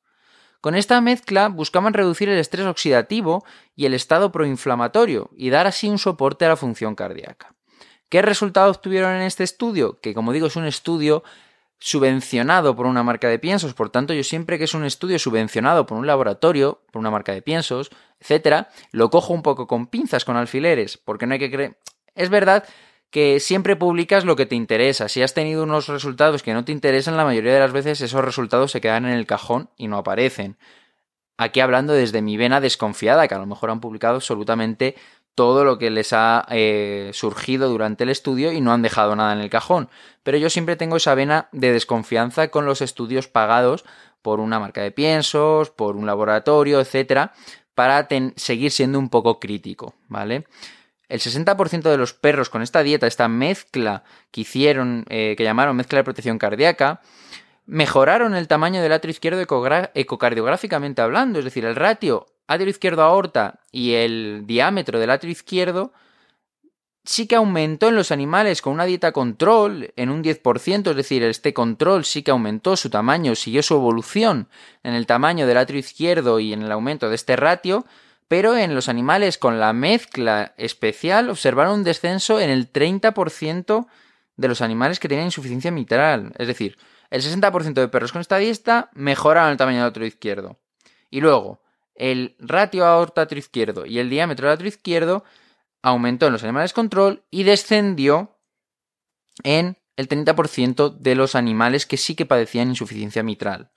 Con 0.62 0.74
esta 0.74 1.00
mezcla 1.02 1.48
buscaban 1.48 1.92
reducir 1.92 2.30
el 2.30 2.38
estrés 2.38 2.66
oxidativo 2.66 3.44
y 3.76 3.84
el 3.84 3.94
estado 3.94 4.32
proinflamatorio 4.32 5.30
y 5.36 5.50
dar 5.50 5.66
así 5.66 5.88
un 5.88 5.98
soporte 5.98 6.46
a 6.46 6.48
la 6.48 6.56
función 6.56 6.94
cardíaca. 6.94 7.54
¿Qué 8.08 8.22
resultados 8.22 8.78
obtuvieron 8.78 9.14
en 9.14 9.22
este 9.22 9.44
estudio? 9.44 10.00
Que 10.00 10.14
como 10.14 10.32
digo 10.32 10.46
es 10.46 10.56
un 10.56 10.64
estudio 10.64 11.22
subvencionado 11.80 12.76
por 12.76 12.86
una 12.86 13.02
marca 13.02 13.28
de 13.28 13.38
piensos, 13.38 13.72
por 13.74 13.90
tanto 13.90 14.12
yo 14.12 14.22
siempre 14.22 14.58
que 14.58 14.64
es 14.64 14.74
un 14.74 14.84
estudio 14.84 15.18
subvencionado 15.18 15.86
por 15.86 15.98
un 15.98 16.06
laboratorio, 16.06 16.82
por 16.92 17.00
una 17.00 17.10
marca 17.10 17.32
de 17.32 17.42
piensos, 17.42 17.90
etcétera, 18.20 18.68
lo 18.92 19.08
cojo 19.10 19.32
un 19.32 19.42
poco 19.42 19.66
con 19.66 19.86
pinzas, 19.86 20.26
con 20.26 20.36
alfileres, 20.36 20.98
porque 20.98 21.26
no 21.26 21.32
hay 21.32 21.38
que 21.38 21.50
creer. 21.50 21.78
Es 22.14 22.28
verdad 22.28 22.64
que 23.10 23.40
siempre 23.40 23.76
publicas 23.76 24.24
lo 24.24 24.36
que 24.36 24.46
te 24.46 24.54
interesa. 24.54 25.08
Si 25.08 25.22
has 25.22 25.34
tenido 25.34 25.62
unos 25.62 25.88
resultados 25.88 26.42
que 26.42 26.52
no 26.52 26.64
te 26.64 26.72
interesan, 26.72 27.16
la 27.16 27.24
mayoría 27.24 27.54
de 27.54 27.60
las 27.60 27.72
veces 27.72 28.00
esos 28.02 28.24
resultados 28.24 28.70
se 28.70 28.80
quedan 28.80 29.06
en 29.06 29.12
el 29.12 29.26
cajón 29.26 29.70
y 29.76 29.88
no 29.88 29.96
aparecen. 29.96 30.58
Aquí 31.38 31.60
hablando 31.60 31.94
desde 31.94 32.20
mi 32.20 32.36
vena 32.36 32.60
desconfiada, 32.60 33.26
que 33.26 33.34
a 33.34 33.38
lo 33.38 33.46
mejor 33.46 33.70
han 33.70 33.80
publicado 33.80 34.16
absolutamente 34.16 34.96
todo 35.40 35.64
lo 35.64 35.78
que 35.78 35.88
les 35.88 36.12
ha 36.12 36.44
eh, 36.50 37.12
surgido 37.14 37.70
durante 37.70 38.04
el 38.04 38.10
estudio 38.10 38.52
y 38.52 38.60
no 38.60 38.74
han 38.74 38.82
dejado 38.82 39.16
nada 39.16 39.32
en 39.32 39.38
el 39.38 39.48
cajón. 39.48 39.88
Pero 40.22 40.36
yo 40.36 40.50
siempre 40.50 40.76
tengo 40.76 40.98
esa 40.98 41.14
vena 41.14 41.48
de 41.50 41.72
desconfianza 41.72 42.48
con 42.48 42.66
los 42.66 42.82
estudios 42.82 43.26
pagados 43.26 43.86
por 44.20 44.38
una 44.38 44.60
marca 44.60 44.82
de 44.82 44.90
piensos, 44.90 45.70
por 45.70 45.96
un 45.96 46.04
laboratorio, 46.04 46.78
etcétera, 46.78 47.32
para 47.74 48.06
seguir 48.36 48.70
siendo 48.70 48.98
un 48.98 49.08
poco 49.08 49.40
crítico, 49.40 49.94
¿vale? 50.08 50.44
El 51.08 51.20
60% 51.20 51.88
de 51.88 51.96
los 51.96 52.12
perros 52.12 52.50
con 52.50 52.60
esta 52.60 52.82
dieta, 52.82 53.06
esta 53.06 53.28
mezcla 53.28 54.04
que 54.30 54.42
hicieron, 54.42 55.06
eh, 55.08 55.36
que 55.38 55.44
llamaron 55.44 55.74
mezcla 55.74 56.00
de 56.00 56.04
protección 56.04 56.36
cardíaca, 56.36 57.00
mejoraron 57.64 58.34
el 58.34 58.46
tamaño 58.46 58.82
del 58.82 58.92
atrio 58.92 59.12
izquierdo 59.12 59.40
ecocardiográficamente 59.40 61.00
hablando, 61.00 61.38
es 61.38 61.46
decir, 61.46 61.64
el 61.64 61.76
ratio 61.76 62.26
atrio 62.50 62.68
izquierdo 62.68 63.02
aorta 63.02 63.60
y 63.70 63.92
el 63.92 64.42
diámetro 64.44 64.98
del 64.98 65.10
atrio 65.10 65.30
izquierdo 65.30 65.92
sí 67.04 67.28
que 67.28 67.36
aumentó 67.36 67.88
en 67.88 67.94
los 67.94 68.10
animales 68.10 68.60
con 68.60 68.72
una 68.72 68.86
dieta 68.86 69.12
control 69.12 69.92
en 69.94 70.10
un 70.10 70.22
10%, 70.22 70.90
es 70.90 70.96
decir, 70.96 71.22
este 71.22 71.54
control 71.54 72.04
sí 72.04 72.22
que 72.22 72.32
aumentó 72.32 72.76
su 72.76 72.90
tamaño, 72.90 73.36
siguió 73.36 73.62
su 73.62 73.74
evolución 73.74 74.48
en 74.82 74.94
el 74.94 75.06
tamaño 75.06 75.46
del 75.46 75.58
atrio 75.58 75.78
izquierdo 75.78 76.40
y 76.40 76.52
en 76.52 76.62
el 76.62 76.72
aumento 76.72 77.08
de 77.08 77.14
este 77.14 77.36
ratio, 77.36 77.86
pero 78.26 78.56
en 78.56 78.74
los 78.74 78.88
animales 78.88 79.38
con 79.38 79.60
la 79.60 79.72
mezcla 79.72 80.52
especial 80.56 81.30
observaron 81.30 81.74
un 81.74 81.84
descenso 81.84 82.40
en 82.40 82.50
el 82.50 82.72
30% 82.72 83.86
de 84.36 84.48
los 84.48 84.60
animales 84.60 84.98
que 84.98 85.08
tenían 85.08 85.26
insuficiencia 85.26 85.70
mitral. 85.70 86.32
Es 86.36 86.48
decir, 86.48 86.76
el 87.10 87.22
60% 87.22 87.74
de 87.74 87.88
perros 87.88 88.10
con 88.10 88.20
esta 88.20 88.38
dieta 88.38 88.90
mejoraron 88.94 89.52
el 89.52 89.56
tamaño 89.56 89.78
del 89.78 89.88
atrio 89.88 90.06
izquierdo. 90.06 90.58
Y 91.10 91.20
luego, 91.20 91.60
el 92.00 92.34
ratio 92.38 92.86
aorta-atrio 92.86 93.38
izquierdo 93.38 93.84
y 93.84 93.98
el 93.98 94.08
diámetro 94.08 94.48
del 94.48 94.54
atrio 94.54 94.70
izquierdo 94.70 95.22
aumentó 95.82 96.26
en 96.26 96.32
los 96.32 96.42
animales 96.42 96.72
control 96.72 97.24
y 97.30 97.42
descendió 97.42 98.38
en 99.42 99.76
el 99.96 100.08
30% 100.08 100.96
de 100.96 101.14
los 101.14 101.34
animales 101.34 101.84
que 101.84 101.98
sí 101.98 102.14
que 102.14 102.24
padecían 102.24 102.70
insuficiencia 102.70 103.22
mitral. 103.22 103.70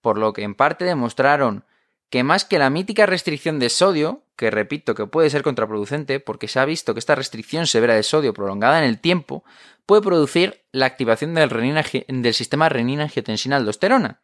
Por 0.00 0.16
lo 0.16 0.32
que 0.32 0.42
en 0.42 0.54
parte 0.54 0.86
demostraron 0.86 1.66
que 2.08 2.24
más 2.24 2.46
que 2.46 2.58
la 2.58 2.70
mítica 2.70 3.04
restricción 3.04 3.58
de 3.58 3.68
sodio, 3.68 4.24
que 4.36 4.50
repito 4.50 4.94
que 4.94 5.06
puede 5.06 5.28
ser 5.28 5.42
contraproducente 5.42 6.20
porque 6.20 6.48
se 6.48 6.60
ha 6.60 6.64
visto 6.64 6.94
que 6.94 7.00
esta 7.00 7.14
restricción 7.14 7.66
severa 7.66 7.94
de 7.94 8.02
sodio 8.02 8.32
prolongada 8.32 8.78
en 8.78 8.84
el 8.84 9.00
tiempo 9.00 9.44
puede 9.84 10.00
producir 10.00 10.62
la 10.72 10.86
activación 10.86 11.34
del, 11.34 12.34
sistema 12.34 12.70
renina-angiotensina-aldosterona. 12.70 14.20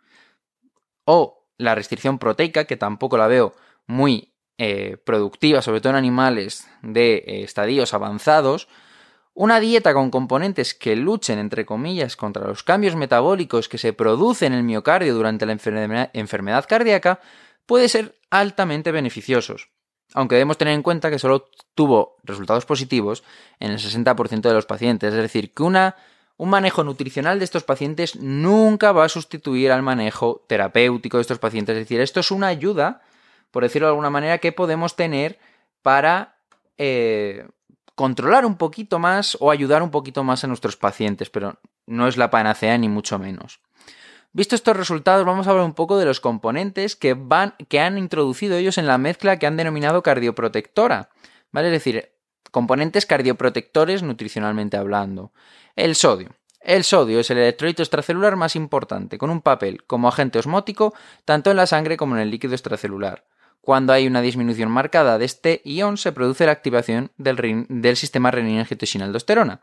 O 1.04 1.39
la 1.60 1.74
restricción 1.74 2.18
proteica, 2.18 2.64
que 2.64 2.76
tampoco 2.76 3.18
la 3.18 3.26
veo 3.26 3.54
muy 3.86 4.32
eh, 4.58 4.96
productiva, 5.04 5.62
sobre 5.62 5.80
todo 5.80 5.90
en 5.90 5.96
animales 5.96 6.66
de 6.82 7.16
eh, 7.16 7.42
estadios 7.42 7.94
avanzados, 7.94 8.68
una 9.34 9.60
dieta 9.60 9.94
con 9.94 10.10
componentes 10.10 10.74
que 10.74 10.96
luchen, 10.96 11.38
entre 11.38 11.64
comillas, 11.64 12.16
contra 12.16 12.46
los 12.46 12.62
cambios 12.62 12.96
metabólicos 12.96 13.68
que 13.68 13.78
se 13.78 13.92
producen 13.92 14.52
en 14.52 14.58
el 14.58 14.64
miocardio 14.64 15.14
durante 15.14 15.46
la 15.46 15.52
enfermedad 15.52 16.66
cardíaca 16.68 17.20
puede 17.66 17.88
ser 17.88 18.16
altamente 18.30 18.90
beneficiosos, 18.90 19.70
aunque 20.14 20.34
debemos 20.34 20.58
tener 20.58 20.74
en 20.74 20.82
cuenta 20.82 21.10
que 21.10 21.18
solo 21.18 21.48
tuvo 21.74 22.16
resultados 22.24 22.66
positivos 22.66 23.22
en 23.60 23.70
el 23.70 23.78
60% 23.78 24.40
de 24.40 24.54
los 24.54 24.66
pacientes, 24.66 25.14
es 25.14 25.20
decir, 25.20 25.54
que 25.54 25.62
una, 25.62 25.96
un 26.40 26.48
manejo 26.48 26.84
nutricional 26.84 27.38
de 27.38 27.44
estos 27.44 27.64
pacientes 27.64 28.16
nunca 28.16 28.92
va 28.92 29.04
a 29.04 29.10
sustituir 29.10 29.70
al 29.70 29.82
manejo 29.82 30.42
terapéutico 30.46 31.18
de 31.18 31.20
estos 31.20 31.38
pacientes, 31.38 31.74
es 31.74 31.80
decir, 31.80 32.00
esto 32.00 32.20
es 32.20 32.30
una 32.30 32.46
ayuda, 32.46 33.02
por 33.50 33.62
decirlo 33.62 33.88
de 33.88 33.90
alguna 33.90 34.08
manera, 34.08 34.38
que 34.38 34.50
podemos 34.50 34.96
tener 34.96 35.38
para 35.82 36.38
eh, 36.78 37.46
controlar 37.94 38.46
un 38.46 38.56
poquito 38.56 38.98
más 38.98 39.36
o 39.38 39.50
ayudar 39.50 39.82
un 39.82 39.90
poquito 39.90 40.24
más 40.24 40.42
a 40.42 40.46
nuestros 40.46 40.78
pacientes, 40.78 41.28
pero 41.28 41.58
no 41.84 42.08
es 42.08 42.16
la 42.16 42.30
panacea 42.30 42.78
ni 42.78 42.88
mucho 42.88 43.18
menos. 43.18 43.60
Visto 44.32 44.54
estos 44.54 44.74
resultados, 44.74 45.26
vamos 45.26 45.46
a 45.46 45.50
hablar 45.50 45.66
un 45.66 45.74
poco 45.74 45.98
de 45.98 46.06
los 46.06 46.20
componentes 46.20 46.96
que, 46.96 47.12
van, 47.12 47.52
que 47.68 47.80
han 47.80 47.98
introducido 47.98 48.56
ellos 48.56 48.78
en 48.78 48.86
la 48.86 48.96
mezcla 48.96 49.38
que 49.38 49.46
han 49.46 49.58
denominado 49.58 50.02
cardioprotectora. 50.02 51.10
¿Vale? 51.52 51.68
Es 51.68 51.72
decir, 51.72 52.12
componentes 52.50 53.06
cardioprotectores 53.06 54.02
nutricionalmente 54.02 54.76
hablando. 54.76 55.32
El 55.76 55.94
sodio. 55.94 56.30
El 56.60 56.84
sodio 56.84 57.20
es 57.20 57.30
el 57.30 57.38
electrolito 57.38 57.82
extracelular 57.82 58.36
más 58.36 58.54
importante, 58.54 59.16
con 59.16 59.30
un 59.30 59.40
papel 59.40 59.82
como 59.84 60.08
agente 60.08 60.38
osmótico 60.38 60.94
tanto 61.24 61.50
en 61.50 61.56
la 61.56 61.66
sangre 61.66 61.96
como 61.96 62.16
en 62.16 62.22
el 62.22 62.30
líquido 62.30 62.54
extracelular. 62.54 63.24
Cuando 63.62 63.92
hay 63.92 64.06
una 64.06 64.22
disminución 64.22 64.70
marcada 64.70 65.18
de 65.18 65.24
este 65.24 65.60
ion, 65.64 65.96
se 65.96 66.12
produce 66.12 66.46
la 66.46 66.52
activación 66.52 67.12
del, 67.18 67.96
sistema 67.96 68.30
renina-angiotensina-aldosterona, 68.30 69.60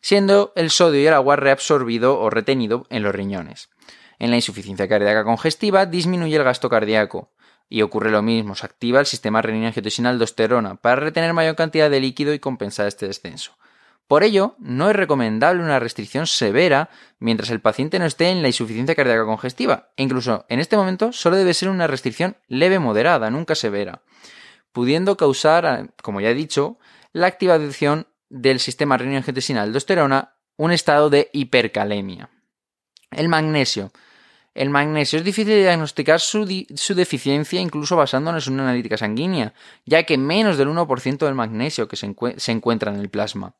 siendo 0.00 0.52
el 0.54 0.70
sodio 0.70 1.00
y 1.00 1.06
el 1.06 1.14
agua 1.14 1.36
reabsorbido 1.36 2.18
o 2.18 2.30
retenido 2.30 2.86
en 2.90 3.02
los 3.02 3.14
riñones. 3.14 3.70
En 4.18 4.30
la 4.30 4.36
insuficiencia 4.36 4.88
cardíaca 4.88 5.24
congestiva 5.24 5.86
disminuye 5.86 6.36
el 6.36 6.44
gasto 6.44 6.68
cardíaco. 6.68 7.30
Y 7.68 7.82
ocurre 7.82 8.10
lo 8.10 8.22
mismo, 8.22 8.54
se 8.54 8.64
activa 8.64 9.00
el 9.00 9.06
sistema 9.06 9.42
renina-angiotensina-aldosterona 9.42 10.76
para 10.80 10.96
retener 10.96 11.34
mayor 11.34 11.56
cantidad 11.56 11.90
de 11.90 12.00
líquido 12.00 12.32
y 12.32 12.38
compensar 12.38 12.86
este 12.86 13.06
descenso. 13.06 13.58
Por 14.08 14.24
ello, 14.24 14.56
no 14.58 14.88
es 14.88 14.96
recomendable 14.96 15.62
una 15.62 15.78
restricción 15.78 16.26
severa 16.26 16.88
mientras 17.18 17.50
el 17.50 17.60
paciente 17.60 17.98
no 17.98 18.06
esté 18.06 18.30
en 18.30 18.40
la 18.40 18.48
insuficiencia 18.48 18.94
cardíaca 18.94 19.26
congestiva. 19.26 19.90
E 19.98 20.02
incluso 20.02 20.46
en 20.48 20.60
este 20.60 20.78
momento 20.78 21.12
solo 21.12 21.36
debe 21.36 21.52
ser 21.52 21.68
una 21.68 21.86
restricción 21.86 22.36
leve 22.48 22.78
moderada, 22.78 23.30
nunca 23.30 23.54
severa, 23.54 24.00
pudiendo 24.72 25.18
causar, 25.18 25.92
como 26.02 26.22
ya 26.22 26.30
he 26.30 26.34
dicho, 26.34 26.78
la 27.12 27.26
activación 27.26 28.06
del 28.30 28.60
sistema 28.60 28.96
renina-angiotensina-aldosterona, 28.96 30.36
un 30.56 30.72
estado 30.72 31.10
de 31.10 31.28
hipercalemia. 31.34 32.30
El 33.10 33.28
magnesio. 33.28 33.92
El 34.58 34.70
magnesio 34.70 35.20
es 35.20 35.24
difícil 35.24 35.52
de 35.52 35.60
diagnosticar 35.60 36.18
su, 36.18 36.44
deficiencia 36.44 37.60
incluso 37.60 37.94
basándonos 37.94 38.48
en 38.48 38.54
una 38.54 38.64
analítica 38.64 38.96
sanguínea, 38.96 39.54
ya 39.86 40.02
que 40.02 40.18
menos 40.18 40.58
del 40.58 40.66
1% 40.66 41.18
del 41.18 41.36
magnesio 41.36 41.86
que 41.86 41.94
se, 41.94 42.12
se 42.38 42.50
encuentra 42.50 42.92
en 42.92 42.98
el 42.98 43.08
plasma. 43.08 43.54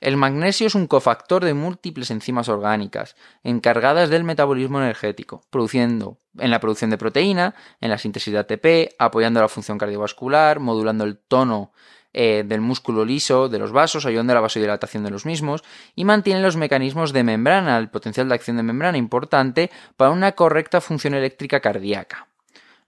El 0.00 0.16
magnesio 0.16 0.68
es 0.68 0.76
un 0.76 0.86
cofactor 0.86 1.44
de 1.44 1.54
múltiples 1.54 2.12
enzimas 2.12 2.48
orgánicas, 2.48 3.16
encargadas 3.42 4.10
del 4.10 4.22
metabolismo 4.22 4.78
energético, 4.78 5.42
produciendo 5.50 6.18
en 6.38 6.52
la 6.52 6.60
producción 6.60 6.90
de 6.90 6.98
proteína, 6.98 7.56
en 7.80 7.90
la 7.90 7.98
síntesis 7.98 8.32
de 8.32 8.38
ATP, 8.38 8.94
apoyando 9.00 9.40
la 9.40 9.48
función 9.48 9.76
cardiovascular, 9.76 10.60
modulando 10.60 11.02
el 11.02 11.18
tono 11.18 11.72
eh, 12.16 12.44
del 12.46 12.60
músculo 12.60 13.04
liso 13.04 13.48
de 13.48 13.58
los 13.58 13.72
vasos, 13.72 14.06
ayudando 14.06 14.32
a 14.32 14.34
la 14.34 14.40
vasodilatación 14.40 15.02
de 15.02 15.10
los 15.10 15.26
mismos 15.26 15.64
y 15.96 16.04
mantiene 16.04 16.40
los 16.40 16.56
mecanismos 16.56 17.12
de 17.12 17.24
membrana, 17.24 17.76
el 17.76 17.90
potencial 17.90 18.28
de 18.28 18.36
acción 18.36 18.56
de 18.56 18.62
membrana 18.62 18.96
importante 18.96 19.70
para 19.96 20.12
una 20.12 20.32
correcta 20.32 20.80
función 20.80 21.14
eléctrica 21.14 21.58
cardíaca. 21.58 22.28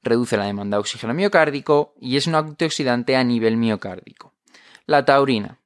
Reduce 0.04 0.36
la 0.36 0.44
demanda 0.44 0.76
de 0.76 0.80
oxígeno 0.82 1.12
miocárdico 1.12 1.92
y 2.00 2.16
es 2.16 2.28
un 2.28 2.36
antioxidante 2.36 3.16
a 3.16 3.24
nivel 3.24 3.56
miocárdico. 3.56 4.32
La 4.86 5.04
taurina. 5.04 5.58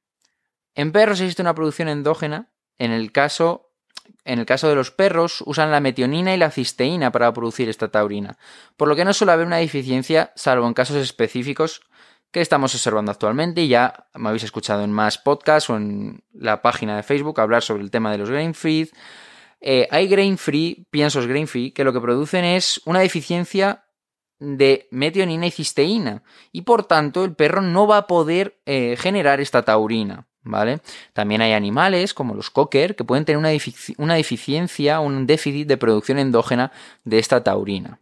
En 0.73 0.91
perros 0.91 1.21
existe 1.21 1.43
una 1.43 1.53
producción 1.53 1.87
endógena. 1.87 2.49
En 2.79 2.89
el 2.89 3.11
caso 3.11 3.71
en 4.25 4.39
el 4.39 4.45
caso 4.45 4.67
de 4.67 4.75
los 4.75 4.91
perros, 4.91 5.43
usan 5.45 5.71
la 5.71 5.79
metionina 5.79 6.33
y 6.33 6.37
la 6.37 6.51
cisteína 6.51 7.11
para 7.11 7.31
producir 7.33 7.69
esta 7.69 7.89
taurina, 7.89 8.37
por 8.77 8.87
lo 8.87 8.95
que 8.95 9.05
no 9.05 9.13
suele 9.13 9.31
haber 9.31 9.47
una 9.47 9.57
deficiencia, 9.57 10.31
salvo 10.35 10.67
en 10.67 10.73
casos 10.73 10.97
específicos 10.97 11.81
que 12.31 12.41
estamos 12.41 12.73
observando 12.73 13.11
actualmente 13.11 13.61
y 13.61 13.67
ya 13.67 14.07
me 14.15 14.29
habéis 14.29 14.43
escuchado 14.43 14.83
en 14.83 14.91
más 14.91 15.17
podcasts 15.17 15.69
o 15.69 15.75
en 15.75 16.23
la 16.33 16.61
página 16.61 16.95
de 16.95 17.03
Facebook 17.03 17.39
hablar 17.39 17.61
sobre 17.61 17.83
el 17.83 17.91
tema 17.91 18.11
de 18.11 18.17
los 18.17 18.29
grain 18.29 18.53
free. 18.53 18.89
Eh, 19.59 19.87
hay 19.91 20.07
grain 20.07 20.37
free, 20.37 20.87
piensos 20.89 21.27
grain 21.27 21.47
free, 21.47 21.71
que 21.71 21.83
lo 21.83 21.93
que 21.93 22.01
producen 22.01 22.45
es 22.45 22.81
una 22.85 23.01
deficiencia 23.01 23.83
de 24.39 24.87
metionina 24.89 25.45
y 25.45 25.51
cisteína 25.51 26.23
y 26.51 26.63
por 26.63 26.85
tanto 26.85 27.23
el 27.23 27.35
perro 27.35 27.61
no 27.61 27.85
va 27.85 27.97
a 27.97 28.07
poder 28.07 28.59
eh, 28.65 28.95
generar 28.97 29.39
esta 29.39 29.63
taurina. 29.63 30.27
¿Vale? 30.43 30.81
También 31.13 31.41
hay 31.43 31.53
animales 31.53 32.15
como 32.15 32.33
los 32.33 32.49
cocker 32.49 32.95
que 32.95 33.03
pueden 33.03 33.25
tener 33.25 33.37
una, 33.37 33.51
una 33.97 34.15
deficiencia, 34.15 34.99
un 34.99 35.27
déficit 35.27 35.67
de 35.67 35.77
producción 35.77 36.17
endógena 36.17 36.71
de 37.03 37.19
esta 37.19 37.43
taurina. 37.43 37.99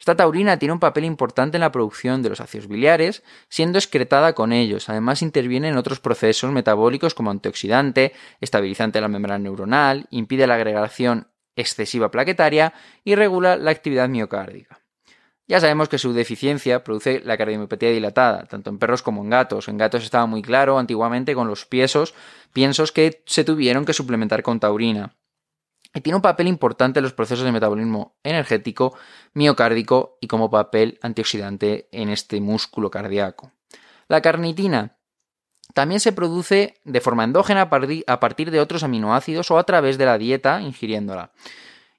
Esta 0.00 0.16
taurina 0.16 0.58
tiene 0.58 0.72
un 0.72 0.80
papel 0.80 1.04
importante 1.04 1.58
en 1.58 1.60
la 1.60 1.72
producción 1.72 2.22
de 2.22 2.30
los 2.30 2.40
ácidos 2.40 2.68
biliares, 2.68 3.22
siendo 3.50 3.78
excretada 3.78 4.32
con 4.32 4.54
ellos. 4.54 4.88
Además 4.88 5.20
interviene 5.20 5.68
en 5.68 5.76
otros 5.76 6.00
procesos 6.00 6.50
metabólicos 6.52 7.12
como 7.14 7.30
antioxidante, 7.30 8.14
estabilizante 8.40 8.96
de 8.96 9.02
la 9.02 9.08
membrana 9.08 9.40
neuronal, 9.40 10.06
impide 10.10 10.46
la 10.46 10.54
agregación 10.54 11.28
excesiva 11.54 12.10
plaquetaria 12.10 12.72
y 13.04 13.14
regula 13.14 13.58
la 13.58 13.72
actividad 13.72 14.08
miocárdica. 14.08 14.80
Ya 15.46 15.60
sabemos 15.60 15.90
que 15.90 15.98
su 15.98 16.14
deficiencia 16.14 16.82
produce 16.82 17.20
la 17.22 17.36
cardiomiopatía 17.36 17.90
dilatada, 17.90 18.44
tanto 18.44 18.70
en 18.70 18.78
perros 18.78 19.02
como 19.02 19.22
en 19.22 19.28
gatos. 19.28 19.68
En 19.68 19.76
gatos 19.76 20.04
estaba 20.04 20.24
muy 20.24 20.40
claro 20.40 20.78
antiguamente 20.78 21.34
con 21.34 21.46
los 21.46 21.66
piensos, 21.66 22.14
piensos 22.54 22.90
que 22.90 23.22
se 23.26 23.44
tuvieron 23.44 23.84
que 23.84 23.92
suplementar 23.92 24.42
con 24.42 24.60
taurina 24.60 25.14
y 25.94 26.00
tiene 26.00 26.16
un 26.16 26.22
papel 26.22 26.46
importante 26.46 27.00
en 27.00 27.04
los 27.04 27.12
procesos 27.12 27.44
de 27.44 27.52
metabolismo 27.52 28.16
energético, 28.22 28.96
miocárdico 29.34 30.18
y 30.20 30.28
como 30.28 30.50
papel 30.50 30.98
antioxidante 31.02 31.88
en 31.92 32.10
este 32.10 32.40
músculo 32.40 32.90
cardíaco. 32.90 33.52
La 34.08 34.20
carnitina 34.20 34.96
también 35.74 36.00
se 36.00 36.12
produce 36.12 36.74
de 36.84 37.00
forma 37.00 37.24
endógena 37.24 37.70
a 38.06 38.20
partir 38.20 38.50
de 38.50 38.60
otros 38.60 38.82
aminoácidos 38.82 39.50
o 39.50 39.58
a 39.58 39.64
través 39.64 39.98
de 39.98 40.06
la 40.06 40.18
dieta 40.18 40.60
ingiriéndola. 40.60 41.32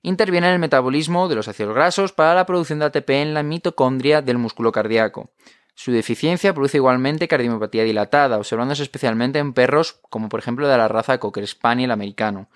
Interviene 0.02 0.48
en 0.48 0.54
el 0.54 0.60
metabolismo 0.60 1.28
de 1.28 1.36
los 1.36 1.48
ácidos 1.48 1.76
grasos 1.76 2.12
para 2.12 2.34
la 2.34 2.46
producción 2.46 2.80
de 2.80 2.86
ATP 2.86 3.10
en 3.12 3.34
la 3.34 3.44
mitocondria 3.44 4.22
del 4.22 4.38
músculo 4.38 4.72
cardíaco. 4.72 5.32
Su 5.76 5.92
deficiencia 5.92 6.54
produce 6.54 6.78
igualmente 6.78 7.28
cardiomiopatía 7.28 7.84
dilatada, 7.84 8.38
observándose 8.38 8.84
especialmente 8.84 9.40
en 9.40 9.54
perros 9.54 10.00
como 10.10 10.28
por 10.28 10.40
ejemplo 10.40 10.68
de 10.68 10.78
la 10.78 10.88
raza 10.88 11.20
Cocker 11.20 11.48
Spaniel 11.48 11.92
americano 11.92 12.50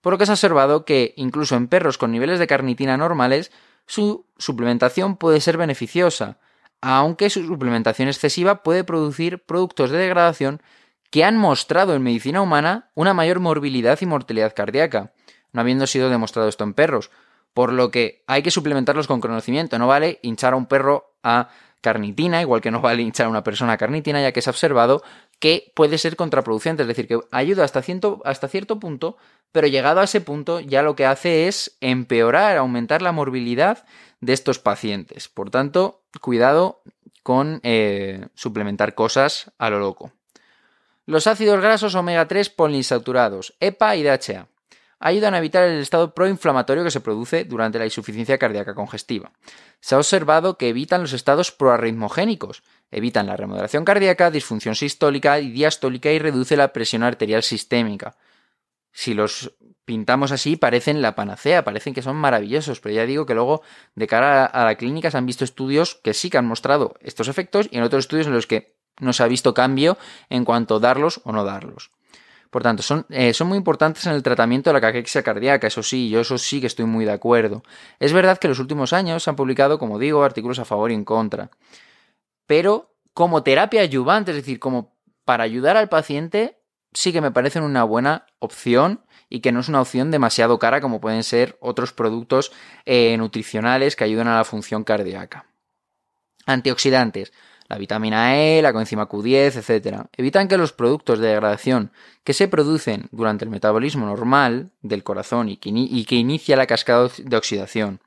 por 0.00 0.12
lo 0.12 0.18
que 0.18 0.26
se 0.26 0.32
ha 0.32 0.34
observado 0.34 0.84
que 0.84 1.14
incluso 1.16 1.56
en 1.56 1.68
perros 1.68 1.98
con 1.98 2.12
niveles 2.12 2.38
de 2.38 2.46
carnitina 2.46 2.96
normales, 2.96 3.52
su 3.86 4.26
suplementación 4.38 5.16
puede 5.16 5.40
ser 5.40 5.56
beneficiosa, 5.56 6.38
aunque 6.80 7.30
su 7.30 7.44
suplementación 7.44 8.08
excesiva 8.08 8.62
puede 8.62 8.84
producir 8.84 9.44
productos 9.44 9.90
de 9.90 9.98
degradación 9.98 10.62
que 11.10 11.24
han 11.24 11.36
mostrado 11.36 11.94
en 11.94 12.02
medicina 12.02 12.40
humana 12.40 12.90
una 12.94 13.14
mayor 13.14 13.40
morbilidad 13.40 13.98
y 14.00 14.06
mortalidad 14.06 14.54
cardíaca, 14.54 15.12
no 15.52 15.60
habiendo 15.60 15.86
sido 15.86 16.08
demostrado 16.08 16.48
esto 16.48 16.64
en 16.64 16.74
perros, 16.74 17.10
por 17.52 17.72
lo 17.72 17.90
que 17.90 18.22
hay 18.26 18.42
que 18.42 18.52
suplementarlos 18.52 19.08
con 19.08 19.20
conocimiento, 19.20 19.78
no 19.78 19.88
vale 19.88 20.20
hinchar 20.22 20.52
a 20.52 20.56
un 20.56 20.66
perro 20.66 21.16
a 21.22 21.48
carnitina, 21.80 22.40
igual 22.40 22.60
que 22.60 22.70
no 22.70 22.80
vale 22.80 23.02
hinchar 23.02 23.26
a 23.26 23.30
una 23.30 23.44
persona 23.44 23.72
a 23.72 23.76
carnitina, 23.78 24.20
ya 24.20 24.32
que 24.32 24.42
se 24.42 24.50
ha 24.50 24.52
observado 24.52 25.02
que 25.38 25.72
puede 25.74 25.98
ser 25.98 26.16
contraproducente, 26.16 26.82
es 26.82 26.88
decir, 26.88 27.08
que 27.08 27.18
ayuda 27.30 27.64
hasta 27.64 27.82
cierto, 27.82 28.20
hasta 28.24 28.48
cierto 28.48 28.78
punto, 28.78 29.16
pero 29.52 29.66
llegado 29.66 30.00
a 30.00 30.04
ese 30.04 30.20
punto 30.20 30.60
ya 30.60 30.82
lo 30.82 30.94
que 30.94 31.06
hace 31.06 31.48
es 31.48 31.76
empeorar, 31.80 32.56
aumentar 32.56 33.02
la 33.02 33.12
morbilidad 33.12 33.84
de 34.20 34.32
estos 34.32 34.58
pacientes. 34.58 35.28
Por 35.28 35.50
tanto, 35.50 36.02
cuidado 36.20 36.82
con 37.22 37.60
eh, 37.62 38.26
suplementar 38.34 38.94
cosas 38.94 39.50
a 39.58 39.70
lo 39.70 39.78
loco. 39.78 40.12
Los 41.06 41.26
ácidos 41.26 41.60
grasos 41.60 41.94
omega 41.94 42.28
3 42.28 42.50
poliinsaturados, 42.50 43.54
EPA 43.60 43.96
y 43.96 44.02
DHA, 44.02 44.46
ayudan 45.00 45.34
a 45.34 45.38
evitar 45.38 45.64
el 45.64 45.80
estado 45.80 46.14
proinflamatorio 46.14 46.84
que 46.84 46.90
se 46.90 47.00
produce 47.00 47.44
durante 47.44 47.78
la 47.78 47.86
insuficiencia 47.86 48.38
cardíaca 48.38 48.74
congestiva. 48.74 49.32
Se 49.80 49.94
ha 49.94 49.98
observado 49.98 50.58
que 50.58 50.68
evitan 50.68 51.00
los 51.00 51.14
estados 51.14 51.50
proarritmogénicos, 51.50 52.62
evitan 52.90 53.26
la 53.26 53.36
remodelación 53.36 53.84
cardíaca, 53.84 54.30
disfunción 54.30 54.74
sistólica 54.74 55.40
y 55.40 55.50
diastólica 55.50 56.12
y 56.12 56.18
reduce 56.18 56.56
la 56.56 56.72
presión 56.72 57.02
arterial 57.02 57.42
sistémica. 57.42 58.16
Si 58.92 59.14
los 59.14 59.54
pintamos 59.86 60.32
así, 60.32 60.56
parecen 60.56 61.00
la 61.00 61.14
panacea, 61.14 61.64
parecen 61.64 61.94
que 61.94 62.02
son 62.02 62.16
maravillosos, 62.16 62.80
pero 62.80 62.94
ya 62.94 63.06
digo 63.06 63.24
que 63.24 63.34
luego, 63.34 63.62
de 63.94 64.06
cara 64.06 64.44
a 64.44 64.64
la 64.64 64.74
clínica, 64.74 65.10
se 65.10 65.16
han 65.16 65.26
visto 65.26 65.44
estudios 65.44 65.94
que 65.96 66.14
sí 66.14 66.28
que 66.28 66.38
han 66.38 66.46
mostrado 66.46 66.94
estos 67.00 67.28
efectos 67.28 67.68
y 67.70 67.78
en 67.78 67.84
otros 67.84 68.04
estudios 68.04 68.26
en 68.26 68.34
los 68.34 68.46
que 68.46 68.76
no 69.00 69.12
se 69.12 69.22
ha 69.22 69.28
visto 69.28 69.54
cambio 69.54 69.96
en 70.28 70.44
cuanto 70.44 70.76
a 70.76 70.80
darlos 70.80 71.22
o 71.24 71.32
no 71.32 71.44
darlos. 71.44 71.90
Por 72.50 72.64
tanto, 72.64 72.82
son, 72.82 73.06
eh, 73.10 73.32
son, 73.32 73.46
muy 73.46 73.56
importantes 73.56 74.04
en 74.06 74.12
el 74.12 74.24
tratamiento 74.24 74.70
de 74.70 74.74
la 74.74 74.80
caquexia 74.80 75.22
cardíaca, 75.22 75.68
eso 75.68 75.84
sí, 75.84 76.10
yo 76.10 76.20
eso 76.20 76.36
sí 76.36 76.60
que 76.60 76.66
estoy 76.66 76.84
muy 76.84 77.04
de 77.04 77.12
acuerdo. 77.12 77.62
Es 78.00 78.12
verdad 78.12 78.38
que 78.38 78.48
en 78.48 78.50
los 78.50 78.58
últimos 78.58 78.92
años 78.92 79.22
se 79.22 79.30
han 79.30 79.36
publicado, 79.36 79.78
como 79.78 80.00
digo, 80.00 80.24
artículos 80.24 80.58
a 80.58 80.64
favor 80.64 80.90
y 80.90 80.94
en 80.94 81.04
contra. 81.04 81.50
Pero 82.46 82.96
como 83.14 83.44
terapia 83.44 83.82
ayudante, 83.82 84.32
es 84.32 84.38
decir, 84.38 84.58
como 84.58 84.96
para 85.24 85.44
ayudar 85.44 85.76
al 85.76 85.88
paciente, 85.88 86.60
sí 86.92 87.12
que 87.12 87.20
me 87.20 87.30
parecen 87.30 87.62
una 87.62 87.84
buena 87.84 88.26
opción 88.40 89.04
y 89.28 89.40
que 89.40 89.52
no 89.52 89.60
es 89.60 89.68
una 89.68 89.80
opción 89.80 90.10
demasiado 90.10 90.58
cara 90.58 90.80
como 90.80 91.00
pueden 91.00 91.22
ser 91.22 91.56
otros 91.60 91.92
productos 91.92 92.50
eh, 92.84 93.16
nutricionales 93.16 93.94
que 93.94 94.04
ayudan 94.04 94.26
a 94.26 94.36
la 94.36 94.44
función 94.44 94.82
cardíaca. 94.82 95.46
Antioxidantes 96.46 97.32
la 97.70 97.78
vitamina 97.78 98.36
E, 98.36 98.60
la 98.62 98.72
coenzima 98.72 99.08
Q10, 99.08 99.56
etc. 99.56 100.08
Evitan 100.16 100.48
que 100.48 100.58
los 100.58 100.72
productos 100.72 101.20
de 101.20 101.28
degradación 101.28 101.92
que 102.24 102.34
se 102.34 102.48
producen 102.48 103.08
durante 103.12 103.44
el 103.44 103.50
metabolismo 103.50 104.06
normal 104.06 104.72
del 104.82 105.04
corazón 105.04 105.48
y 105.48 105.56
que, 105.56 105.70
inicia 106.16 106.56
la 106.56 106.66
cascada 106.66 107.08
de 107.16 107.36
oxidación. 107.36 108.00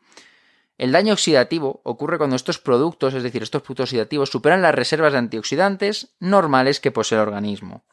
El 0.77 0.91
daño 0.91 1.13
oxidativo 1.13 1.79
ocurre 1.83 2.17
cuando 2.17 2.35
estos 2.35 2.59
productos, 2.59 3.13
es 3.13 3.23
decir, 3.23 3.41
estos 3.41 3.61
productos 3.61 3.85
oxidativos, 3.85 4.29
superan 4.29 4.61
las 4.61 4.75
reservas 4.75 5.13
de 5.13 5.19
antioxidantes 5.19 6.09
normales 6.19 6.81
que 6.81 6.91
posee 6.91 7.17
el 7.17 7.21
organismo. 7.21 7.85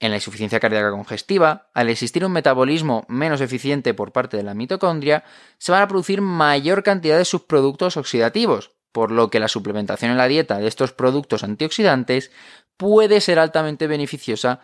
En 0.00 0.10
la 0.10 0.16
insuficiencia 0.16 0.58
cardíaca 0.58 0.90
congestiva, 0.90 1.68
al 1.72 1.88
existir 1.88 2.24
un 2.24 2.32
metabolismo 2.32 3.04
menos 3.08 3.40
eficiente 3.40 3.94
por 3.94 4.10
parte 4.10 4.36
de 4.36 4.42
la 4.42 4.54
mitocondria, 4.54 5.22
se 5.58 5.70
van 5.70 5.82
a 5.82 5.88
producir 5.88 6.20
mayor 6.20 6.82
cantidad 6.82 7.16
de 7.16 7.24
subproductos 7.24 7.96
oxidativos, 7.96 8.72
por 8.92 9.10
lo 9.10 9.30
que 9.30 9.40
la 9.40 9.48
suplementación 9.48 10.10
en 10.10 10.18
la 10.18 10.28
dieta 10.28 10.58
de 10.58 10.68
estos 10.68 10.92
productos 10.92 11.44
antioxidantes 11.44 12.30
puede 12.76 13.20
ser 13.20 13.38
altamente 13.38 13.86
beneficiosa 13.86 14.60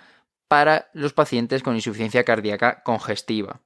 para 0.48 0.90
los 0.92 1.12
pacientes 1.12 1.62
con 1.62 1.74
insuficiencia 1.74 2.24
cardíaca 2.24 2.82
congestiva. 2.82 3.60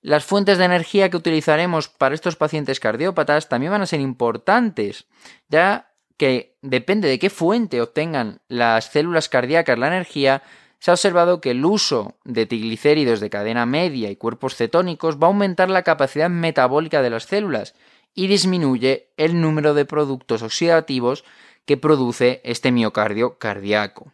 Las 0.00 0.24
fuentes 0.24 0.58
de 0.58 0.64
energía 0.64 1.10
que 1.10 1.16
utilizaremos 1.16 1.88
para 1.88 2.14
estos 2.14 2.36
pacientes 2.36 2.80
cardiópatas 2.80 3.48
también 3.48 3.72
van 3.72 3.82
a 3.82 3.86
ser 3.86 4.00
importantes, 4.00 5.06
ya 5.48 5.92
que 6.16 6.56
depende 6.62 7.08
de 7.08 7.18
qué 7.18 7.30
fuente 7.30 7.80
obtengan 7.80 8.40
las 8.48 8.86
células 8.86 9.28
cardíacas 9.28 9.78
la 9.78 9.88
energía, 9.88 10.42
se 10.78 10.90
ha 10.90 10.94
observado 10.94 11.40
que 11.40 11.50
el 11.50 11.64
uso 11.64 12.16
de 12.24 12.46
triglicéridos 12.46 13.20
de 13.20 13.30
cadena 13.30 13.66
media 13.66 14.10
y 14.10 14.16
cuerpos 14.16 14.54
cetónicos 14.54 15.16
va 15.16 15.26
a 15.26 15.30
aumentar 15.30 15.68
la 15.68 15.82
capacidad 15.82 16.30
metabólica 16.30 17.02
de 17.02 17.10
las 17.10 17.24
células 17.24 17.74
y 18.18 18.26
disminuye 18.26 19.12
el 19.16 19.40
número 19.40 19.74
de 19.74 19.84
productos 19.84 20.42
oxidativos 20.42 21.22
que 21.66 21.76
produce 21.76 22.40
este 22.42 22.72
miocardio 22.72 23.38
cardíaco. 23.38 24.12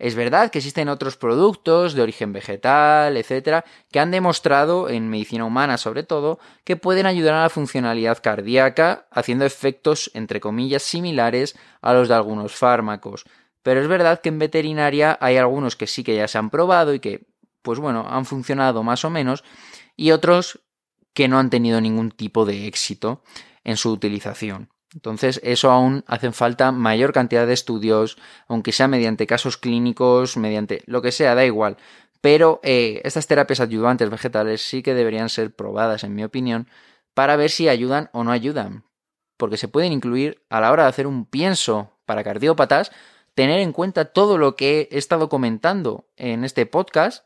Es 0.00 0.16
verdad 0.16 0.50
que 0.50 0.58
existen 0.58 0.88
otros 0.88 1.16
productos 1.16 1.94
de 1.94 2.02
origen 2.02 2.32
vegetal, 2.32 3.16
etcétera, 3.16 3.64
que 3.92 4.00
han 4.00 4.10
demostrado, 4.10 4.88
en 4.88 5.08
medicina 5.08 5.44
humana 5.44 5.78
sobre 5.78 6.02
todo, 6.02 6.40
que 6.64 6.74
pueden 6.74 7.06
ayudar 7.06 7.34
a 7.34 7.42
la 7.42 7.50
funcionalidad 7.50 8.18
cardíaca, 8.20 9.06
haciendo 9.12 9.44
efectos, 9.44 10.10
entre 10.12 10.40
comillas, 10.40 10.82
similares 10.82 11.56
a 11.82 11.94
los 11.94 12.08
de 12.08 12.14
algunos 12.14 12.56
fármacos. 12.56 13.26
Pero 13.62 13.80
es 13.80 13.86
verdad 13.86 14.20
que 14.20 14.30
en 14.30 14.40
veterinaria 14.40 15.16
hay 15.20 15.36
algunos 15.36 15.76
que 15.76 15.86
sí 15.86 16.02
que 16.02 16.16
ya 16.16 16.26
se 16.26 16.38
han 16.38 16.50
probado 16.50 16.94
y 16.94 16.98
que, 16.98 17.28
pues 17.62 17.78
bueno, 17.78 18.08
han 18.10 18.24
funcionado 18.24 18.82
más 18.82 19.04
o 19.04 19.10
menos, 19.10 19.44
y 19.94 20.10
otros 20.10 20.58
que 21.14 21.28
no 21.28 21.38
han 21.38 21.50
tenido 21.50 21.80
ningún 21.80 22.10
tipo 22.10 22.44
de 22.46 22.66
éxito 22.66 23.22
en 23.64 23.76
su 23.76 23.90
utilización. 23.90 24.68
Entonces, 24.94 25.40
eso 25.44 25.70
aún 25.70 26.04
hacen 26.06 26.32
falta 26.32 26.72
mayor 26.72 27.12
cantidad 27.12 27.46
de 27.46 27.52
estudios, 27.52 28.18
aunque 28.48 28.72
sea 28.72 28.88
mediante 28.88 29.26
casos 29.26 29.56
clínicos, 29.56 30.36
mediante 30.36 30.82
lo 30.86 31.00
que 31.00 31.12
sea, 31.12 31.34
da 31.34 31.44
igual. 31.44 31.76
Pero 32.20 32.60
eh, 32.62 33.00
estas 33.04 33.26
terapias 33.26 33.60
ayudantes 33.60 34.10
vegetales 34.10 34.62
sí 34.62 34.82
que 34.82 34.94
deberían 34.94 35.28
ser 35.28 35.54
probadas, 35.54 36.02
en 36.02 36.14
mi 36.14 36.24
opinión, 36.24 36.68
para 37.14 37.36
ver 37.36 37.50
si 37.50 37.68
ayudan 37.68 38.10
o 38.12 38.24
no 38.24 38.32
ayudan. 38.32 38.84
Porque 39.36 39.56
se 39.56 39.68
pueden 39.68 39.92
incluir 39.92 40.42
a 40.50 40.60
la 40.60 40.72
hora 40.72 40.82
de 40.84 40.90
hacer 40.90 41.06
un 41.06 41.24
pienso 41.24 41.92
para 42.04 42.24
cardiópatas, 42.24 42.90
tener 43.34 43.60
en 43.60 43.72
cuenta 43.72 44.06
todo 44.06 44.38
lo 44.38 44.56
que 44.56 44.88
he 44.90 44.98
estado 44.98 45.28
comentando 45.28 46.08
en 46.16 46.44
este 46.44 46.66
podcast 46.66 47.24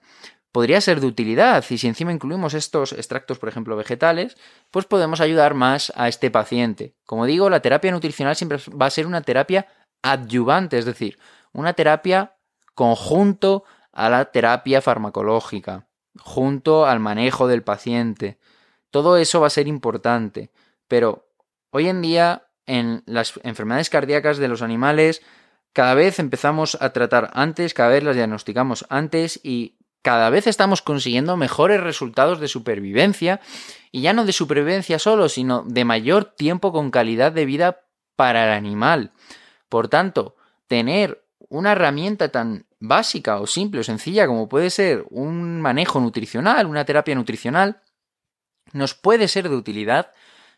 podría 0.54 0.80
ser 0.80 1.00
de 1.00 1.08
utilidad 1.08 1.64
y 1.68 1.78
si 1.78 1.88
encima 1.88 2.12
incluimos 2.12 2.54
estos 2.54 2.92
extractos, 2.92 3.40
por 3.40 3.48
ejemplo, 3.48 3.74
vegetales, 3.74 4.36
pues 4.70 4.86
podemos 4.86 5.20
ayudar 5.20 5.54
más 5.54 5.92
a 5.96 6.06
este 6.06 6.30
paciente. 6.30 6.94
Como 7.06 7.26
digo, 7.26 7.50
la 7.50 7.58
terapia 7.58 7.90
nutricional 7.90 8.36
siempre 8.36 8.58
va 8.80 8.86
a 8.86 8.90
ser 8.90 9.08
una 9.08 9.22
terapia 9.22 9.66
adyuvante, 10.00 10.78
es 10.78 10.84
decir, 10.84 11.18
una 11.52 11.72
terapia 11.72 12.36
conjunto 12.76 13.64
a 13.90 14.08
la 14.08 14.26
terapia 14.26 14.80
farmacológica, 14.80 15.88
junto 16.20 16.86
al 16.86 17.00
manejo 17.00 17.48
del 17.48 17.64
paciente. 17.64 18.38
Todo 18.92 19.16
eso 19.16 19.40
va 19.40 19.48
a 19.48 19.50
ser 19.50 19.66
importante, 19.66 20.52
pero 20.86 21.26
hoy 21.70 21.88
en 21.88 22.00
día 22.00 22.46
en 22.66 23.02
las 23.06 23.40
enfermedades 23.42 23.90
cardíacas 23.90 24.38
de 24.38 24.46
los 24.46 24.62
animales 24.62 25.20
cada 25.72 25.94
vez 25.94 26.20
empezamos 26.20 26.78
a 26.80 26.92
tratar 26.92 27.32
antes, 27.34 27.74
cada 27.74 27.88
vez 27.88 28.04
las 28.04 28.14
diagnosticamos 28.14 28.86
antes 28.88 29.40
y 29.42 29.78
cada 30.04 30.28
vez 30.28 30.46
estamos 30.46 30.82
consiguiendo 30.82 31.34
mejores 31.38 31.80
resultados 31.80 32.38
de 32.38 32.46
supervivencia 32.46 33.40
y 33.90 34.02
ya 34.02 34.12
no 34.12 34.26
de 34.26 34.34
supervivencia 34.34 34.98
solo, 34.98 35.30
sino 35.30 35.64
de 35.66 35.86
mayor 35.86 36.26
tiempo 36.26 36.72
con 36.72 36.90
calidad 36.90 37.32
de 37.32 37.46
vida 37.46 37.80
para 38.14 38.44
el 38.44 38.50
animal. 38.50 39.12
Por 39.70 39.88
tanto, 39.88 40.36
tener 40.66 41.24
una 41.48 41.72
herramienta 41.72 42.28
tan 42.28 42.66
básica 42.80 43.40
o 43.40 43.46
simple 43.46 43.80
o 43.80 43.82
sencilla 43.82 44.26
como 44.26 44.46
puede 44.46 44.68
ser 44.68 45.06
un 45.08 45.62
manejo 45.62 46.00
nutricional, 46.00 46.66
una 46.66 46.84
terapia 46.84 47.14
nutricional, 47.14 47.80
nos 48.74 48.92
puede 48.92 49.26
ser 49.26 49.48
de 49.48 49.56
utilidad 49.56 50.12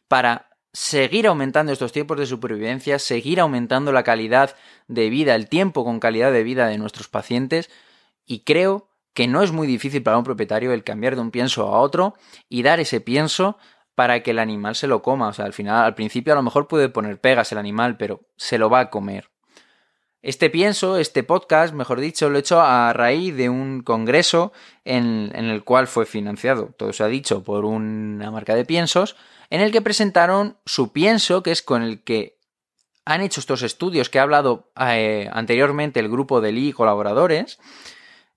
para 0.09 0.51
seguir 0.73 1.29
aumentando 1.29 1.73
estos 1.73 1.93
tiempos 1.93 2.19
de 2.19 2.27
supervivencia, 2.27 2.99
seguir 2.99 3.39
aumentando 3.39 3.93
la 3.93 4.03
calidad 4.03 4.57
de 4.89 5.09
vida, 5.09 5.37
el 5.37 5.49
tiempo 5.49 5.85
con 5.85 6.01
calidad 6.01 6.33
de 6.33 6.43
vida 6.43 6.67
de 6.67 6.79
nuestros 6.79 7.07
pacientes 7.07 7.71
y 8.27 8.41
creo 8.41 8.91
que 9.17 9.27
no 9.27 9.43
es 9.43 9.51
muy 9.51 9.67
difícil 9.67 10.03
para 10.03 10.19
un 10.19 10.25
propietario 10.25 10.75
el 10.75 10.85
cambiar 10.85 11.15
de 11.15 11.23
un 11.23 11.31
pienso 11.31 11.63
a 11.63 11.81
otro 11.81 12.13
y 12.51 12.63
dar 12.63 12.81
ese 12.81 13.01
pienso 13.01 13.57
para 13.95 14.23
que 14.23 14.33
el 14.33 14.39
animal 14.39 14.77
se 14.77 14.89
lo 14.89 15.01
coma. 15.01 15.29
O 15.29 15.33
sea, 15.33 15.47
al 15.47 15.55
final, 15.55 15.87
al 15.87 15.95
principio 15.95 16.35
a 16.35 16.37
lo 16.37 16.43
mejor 16.43 16.69
puede 16.69 16.91
poner 16.91 17.19
pegas 17.19 17.51
el 17.51 17.57
animal, 17.57 17.97
pero 17.97 18.21
se 18.37 18.59
lo 18.59 18.69
va 18.69 18.81
a 18.81 18.91
comer. 18.91 19.31
Este 20.21 20.51
pienso, 20.51 20.99
este 20.99 21.23
podcast, 21.23 21.73
mejor 21.73 21.99
dicho, 21.99 22.29
lo 22.29 22.37
he 22.37 22.41
hecho 22.41 22.61
a 22.61 22.93
raíz 22.93 23.35
de 23.35 23.49
un 23.49 23.81
congreso 23.81 24.53
en, 24.85 25.35
el 25.35 25.65
cual 25.65 25.87
fue 25.87 26.05
financiado, 26.05 26.75
todo 26.77 26.93
se 26.93 27.03
ha 27.03 27.07
dicho, 27.07 27.43
por 27.43 27.65
una 27.65 28.31
marca 28.31 28.55
de 28.55 28.67
piensos, 28.67 29.17
en 29.49 29.63
el 29.63 29.73
que 29.73 29.81
presentaron 29.81 30.59
su 30.67 30.93
pienso, 30.93 31.43
que 31.43 31.53
es 31.53 31.63
con 31.63 31.83
el 31.83 32.05
que 32.05 32.37
han 33.07 33.23
hecho 33.23 33.41
estos 33.41 33.63
estudios 33.63 34.11
que 34.11 34.19
ha 34.19 34.25
hablado 34.25 34.73
eh, 34.79 35.31
anteriormente 35.33 36.01
el 36.01 36.11
grupo 36.11 36.43
de 36.43 36.53
Lee 36.53 36.73
colaboradores, 36.73 37.59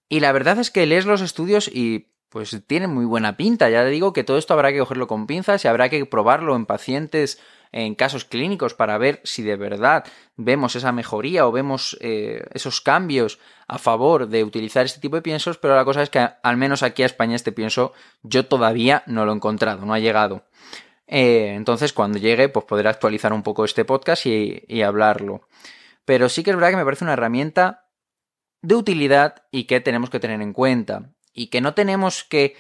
y 0.10 0.20
la 0.20 0.32
verdad 0.32 0.60
es 0.60 0.72
que 0.72 0.88
lees 0.88 1.06
los 1.06 1.22
estudios 1.22 1.70
y 1.72 2.08
pues 2.30 2.60
tienen 2.68 2.92
muy 2.92 3.06
buena 3.06 3.38
pinta. 3.38 3.70
Ya 3.70 3.86
digo 3.86 4.14
que 4.14 4.24
todo 4.24 4.38
esto 4.38 4.54
habrá 4.54 4.72
que 4.72 4.80
cogerlo 4.80 5.08
con 5.08 5.28
pinzas 5.28 5.64
y 5.64 5.68
habrá 5.68 5.90
que 5.90 6.06
probarlo 6.06 6.56
en 6.56 6.66
pacientes 6.66 7.40
en 7.72 7.94
casos 7.94 8.26
clínicos 8.26 8.74
para 8.74 8.98
ver 8.98 9.22
si 9.24 9.44
de 9.44 9.56
verdad 9.56 10.04
vemos 10.36 10.76
esa 10.76 10.92
mejoría 10.92 11.48
o 11.48 11.52
vemos 11.52 11.96
eh, 12.02 12.44
esos 12.54 12.82
cambios 12.82 13.40
a 13.68 13.78
favor 13.78 14.28
de 14.28 14.44
utilizar 14.44 14.86
este 14.86 15.00
tipo 15.00 15.16
de 15.16 15.22
piensos, 15.22 15.60
pero 15.60 15.76
la 15.76 15.86
cosa 15.86 16.02
es 16.02 16.10
que 16.10 16.28
al 16.42 16.58
menos 16.58 16.82
aquí 16.82 17.04
a 17.04 17.06
España 17.06 17.36
este 17.36 17.52
pienso 17.52 17.94
yo 18.24 18.48
todavía 18.48 19.04
no 19.06 19.26
lo 19.26 19.32
he 19.32 19.36
encontrado, 19.36 19.86
no 19.86 19.94
ha 19.94 20.00
llegado. 20.00 20.46
Eh, 21.06 21.54
entonces 21.56 21.94
cuando 21.94 22.18
llegue 22.18 22.50
pues 22.50 22.66
podré 22.66 22.90
actualizar 22.90 23.34
un 23.34 23.44
poco 23.44 23.66
este 23.66 23.86
podcast 23.86 24.26
y 24.26 24.82
hablarlo. 24.82 25.42
Pero 26.06 26.28
sí 26.28 26.44
que 26.44 26.50
es 26.50 26.56
verdad 26.56 26.72
que 26.72 26.78
me 26.78 26.86
parece 26.86 27.04
una 27.04 27.14
herramienta 27.14 27.89
de 28.62 28.76
utilidad 28.76 29.44
y 29.52 29.66
que 29.66 29.80
tenemos 29.80 30.10
que 30.10 30.20
tener 30.20 30.42
en 30.42 30.54
cuenta. 30.54 31.12
Y 31.34 31.48
que 31.48 31.62
no 31.62 31.74
tenemos 31.74 32.24
que 32.24 32.56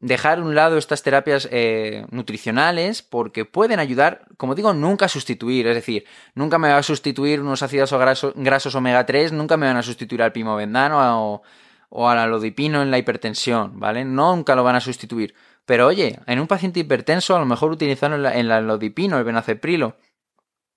dejar 0.00 0.38
a 0.38 0.42
un 0.42 0.54
lado 0.54 0.78
estas 0.78 1.02
terapias 1.02 1.48
eh, 1.50 2.06
nutricionales 2.10 3.02
porque 3.02 3.44
pueden 3.44 3.78
ayudar, 3.78 4.26
como 4.36 4.54
digo, 4.54 4.72
nunca 4.72 5.06
a 5.06 5.08
sustituir. 5.08 5.66
Es 5.66 5.74
decir, 5.74 6.04
nunca 6.34 6.58
me 6.58 6.70
va 6.70 6.78
a 6.78 6.82
sustituir 6.82 7.40
unos 7.40 7.62
ácidos 7.62 7.92
grasos, 7.92 8.32
grasos 8.34 8.74
omega 8.74 9.04
3, 9.06 9.32
nunca 9.32 9.56
me 9.56 9.66
van 9.66 9.76
a 9.76 9.82
sustituir 9.82 10.22
al 10.22 10.32
pimovendano 10.32 11.32
o, 11.32 11.42
o 11.90 12.08
al 12.08 12.18
alodipino 12.18 12.82
en 12.82 12.90
la 12.90 12.98
hipertensión, 12.98 13.78
¿vale? 13.78 14.04
Nunca 14.04 14.54
lo 14.56 14.64
van 14.64 14.76
a 14.76 14.80
sustituir. 14.80 15.34
Pero 15.66 15.86
oye, 15.86 16.18
en 16.26 16.40
un 16.40 16.46
paciente 16.46 16.80
hipertenso 16.80 17.36
a 17.36 17.38
lo 17.38 17.46
mejor 17.46 17.70
utilizando 17.70 18.16
el 18.16 18.50
alodipino, 18.50 19.18
el 19.18 19.24
benaceprilo, 19.24 19.96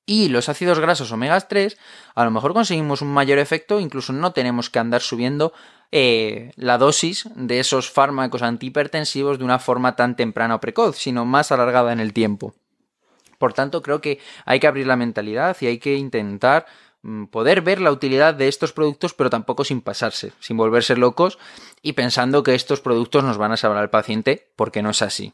y 0.06 0.30
los 0.30 0.50
ácidos 0.50 0.80
grasos 0.80 1.12
omega 1.12 1.40
3, 1.40 1.78
a 2.16 2.26
lo 2.26 2.32
mejor 2.32 2.54
conseguimos 2.54 3.02
un 3.02 3.14
mayor 3.14 3.40
efecto, 3.40 3.80
incluso 3.80 4.14
no 4.14 4.34
tenemos 4.34 4.70
que 4.70 4.80
andar 4.80 5.02
subiendo 5.02 5.54
eh, 5.92 6.52
la 6.56 6.78
dosis 6.78 7.30
de 7.36 7.60
esos 7.60 7.90
fármacos 7.90 8.42
antihipertensivos 8.42 9.38
de 9.38 9.46
una 9.46 9.60
forma 9.60 9.96
tan 9.96 10.16
temprana 10.16 10.56
o 10.56 10.60
precoz, 10.60 10.98
sino 10.98 11.26
más 11.26 11.52
alargada 11.52 11.94
en 11.94 12.00
el 12.00 12.14
tiempo. 12.14 12.54
Por 13.38 13.54
tanto, 13.54 13.82
creo 13.82 14.02
que 14.02 14.20
hay 14.46 14.60
que 14.60 14.68
abrir 14.68 14.88
la 14.88 14.96
mentalidad 14.96 15.56
y 15.60 15.68
hay 15.68 15.78
que 15.78 15.96
intentar 15.96 16.66
mm, 17.02 17.26
poder 17.26 17.62
ver 17.62 17.80
la 17.80 17.92
utilidad 17.92 18.34
de 18.34 18.48
estos 18.48 18.74
productos, 18.74 19.14
pero 19.14 19.30
tampoco 19.30 19.64
sin 19.64 19.82
pasarse, 19.82 20.34
sin 20.40 20.58
volverse 20.58 20.96
locos 20.96 21.38
y 21.82 21.94
pensando 21.94 22.44
que 22.44 22.56
estos 22.56 22.82
productos 22.82 23.24
nos 23.24 23.38
van 23.38 23.52
a 23.52 23.58
salvar 23.58 23.80
al 23.80 23.90
paciente, 23.90 24.52
porque 24.56 24.82
no 24.82 24.90
es 24.92 25.02
así. 25.02 25.34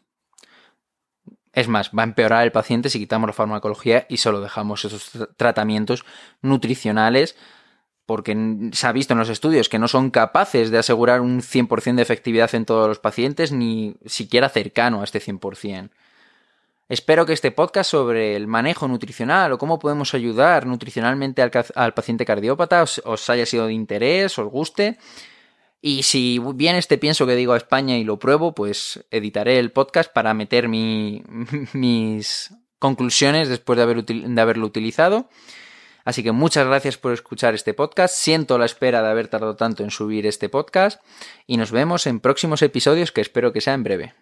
Es 1.60 1.67
más, 1.67 1.91
va 1.91 2.04
a 2.04 2.06
empeorar 2.06 2.45
el 2.45 2.54
paciente 2.54 2.89
si 2.89 3.00
quitamos 3.00 3.28
la 3.28 3.34
farmacología 3.34 4.06
y 4.08 4.15
solo 4.15 4.39
dejamos 4.39 4.86
esos 4.86 5.12
tratamientos 5.36 6.06
nutricionales 6.41 7.36
porque 8.06 8.69
se 8.72 8.88
ha 8.88 8.93
visto 8.93 9.12
en 9.12 9.19
los 9.19 9.28
estudios 9.28 9.67
que 9.67 9.78
no 9.78 9.89
son 9.89 10.10
capaces 10.10 10.72
de 10.72 10.78
asegurar 10.78 11.19
un 11.19 11.41
100% 11.41 11.95
de 11.95 12.02
efectividad 12.02 12.56
en 12.56 12.63
todos 12.63 12.88
los 12.88 13.00
pacientes, 13.00 13.52
ni 13.52 13.98
siquiera 14.06 14.48
cercano 14.48 15.02
a 15.02 15.04
este 15.04 15.19
100%. 15.19 15.89
Espero 16.88 17.26
que 17.26 17.34
este 17.34 17.52
podcast 17.52 17.91
sobre 17.91 18.38
el 18.38 18.48
manejo 18.48 18.88
nutricional 18.88 19.52
o 19.52 19.58
cómo 19.58 19.80
podemos 19.80 20.13
ayudar 20.13 20.65
nutricionalmente 20.65 21.41
al, 21.41 21.93
paciente 21.93 22.24
cardiópata 22.24 22.84
os, 22.84 23.02
os, 23.04 23.30
haya 23.30 23.45
sido 23.45 23.67
de 23.67 23.74
interés, 23.74 24.39
os 24.39 24.48
guste 24.48 24.98
y 25.82 26.04
si 26.04 26.39
bien 26.56 26.76
este 26.76 26.98
pienso 26.98 27.26
que 27.26 27.36
digo 27.36 27.54
a 27.54 27.58
España 27.58 27.98
y 27.98 28.04
lo 28.04 28.20
pruebo, 28.20 28.54
pues 28.54 29.06
editaré 29.12 29.60
el 29.60 29.72
podcast 29.72 30.12
para 30.12 30.34
meter 30.34 30.68
mi, 30.68 31.24
mis 31.74 32.54
conclusiones 32.80 33.48
después 33.48 33.78
de, 33.78 33.84
haber, 33.84 34.04
de 34.04 34.42
haberlo 34.42 34.65
utilizado. 34.65 35.30
Así 36.06 36.24
que 36.24 36.32
muchas 36.32 36.65
gracias 36.65 36.98
por 36.98 37.13
escuchar 37.13 37.54
este 37.54 37.74
podcast. 37.74 38.15
Siento 38.15 38.58
la 38.58 38.65
espera 38.65 39.02
de 39.02 39.10
haber 39.10 39.28
tardado 39.28 39.56
tanto 39.56 39.84
en 39.84 39.92
subir 39.92 40.26
este 40.26 40.50
podcast 40.50 41.02
y 41.46 41.58
nos 41.58 41.72
vemos 41.72 42.08
en 42.08 42.20
próximos 42.20 42.62
episodios 42.62 43.12
que 43.12 43.22
espero 43.22 43.54
que 43.54 43.62
sean 43.62 43.76
en 43.76 43.84
breve. 43.84 44.13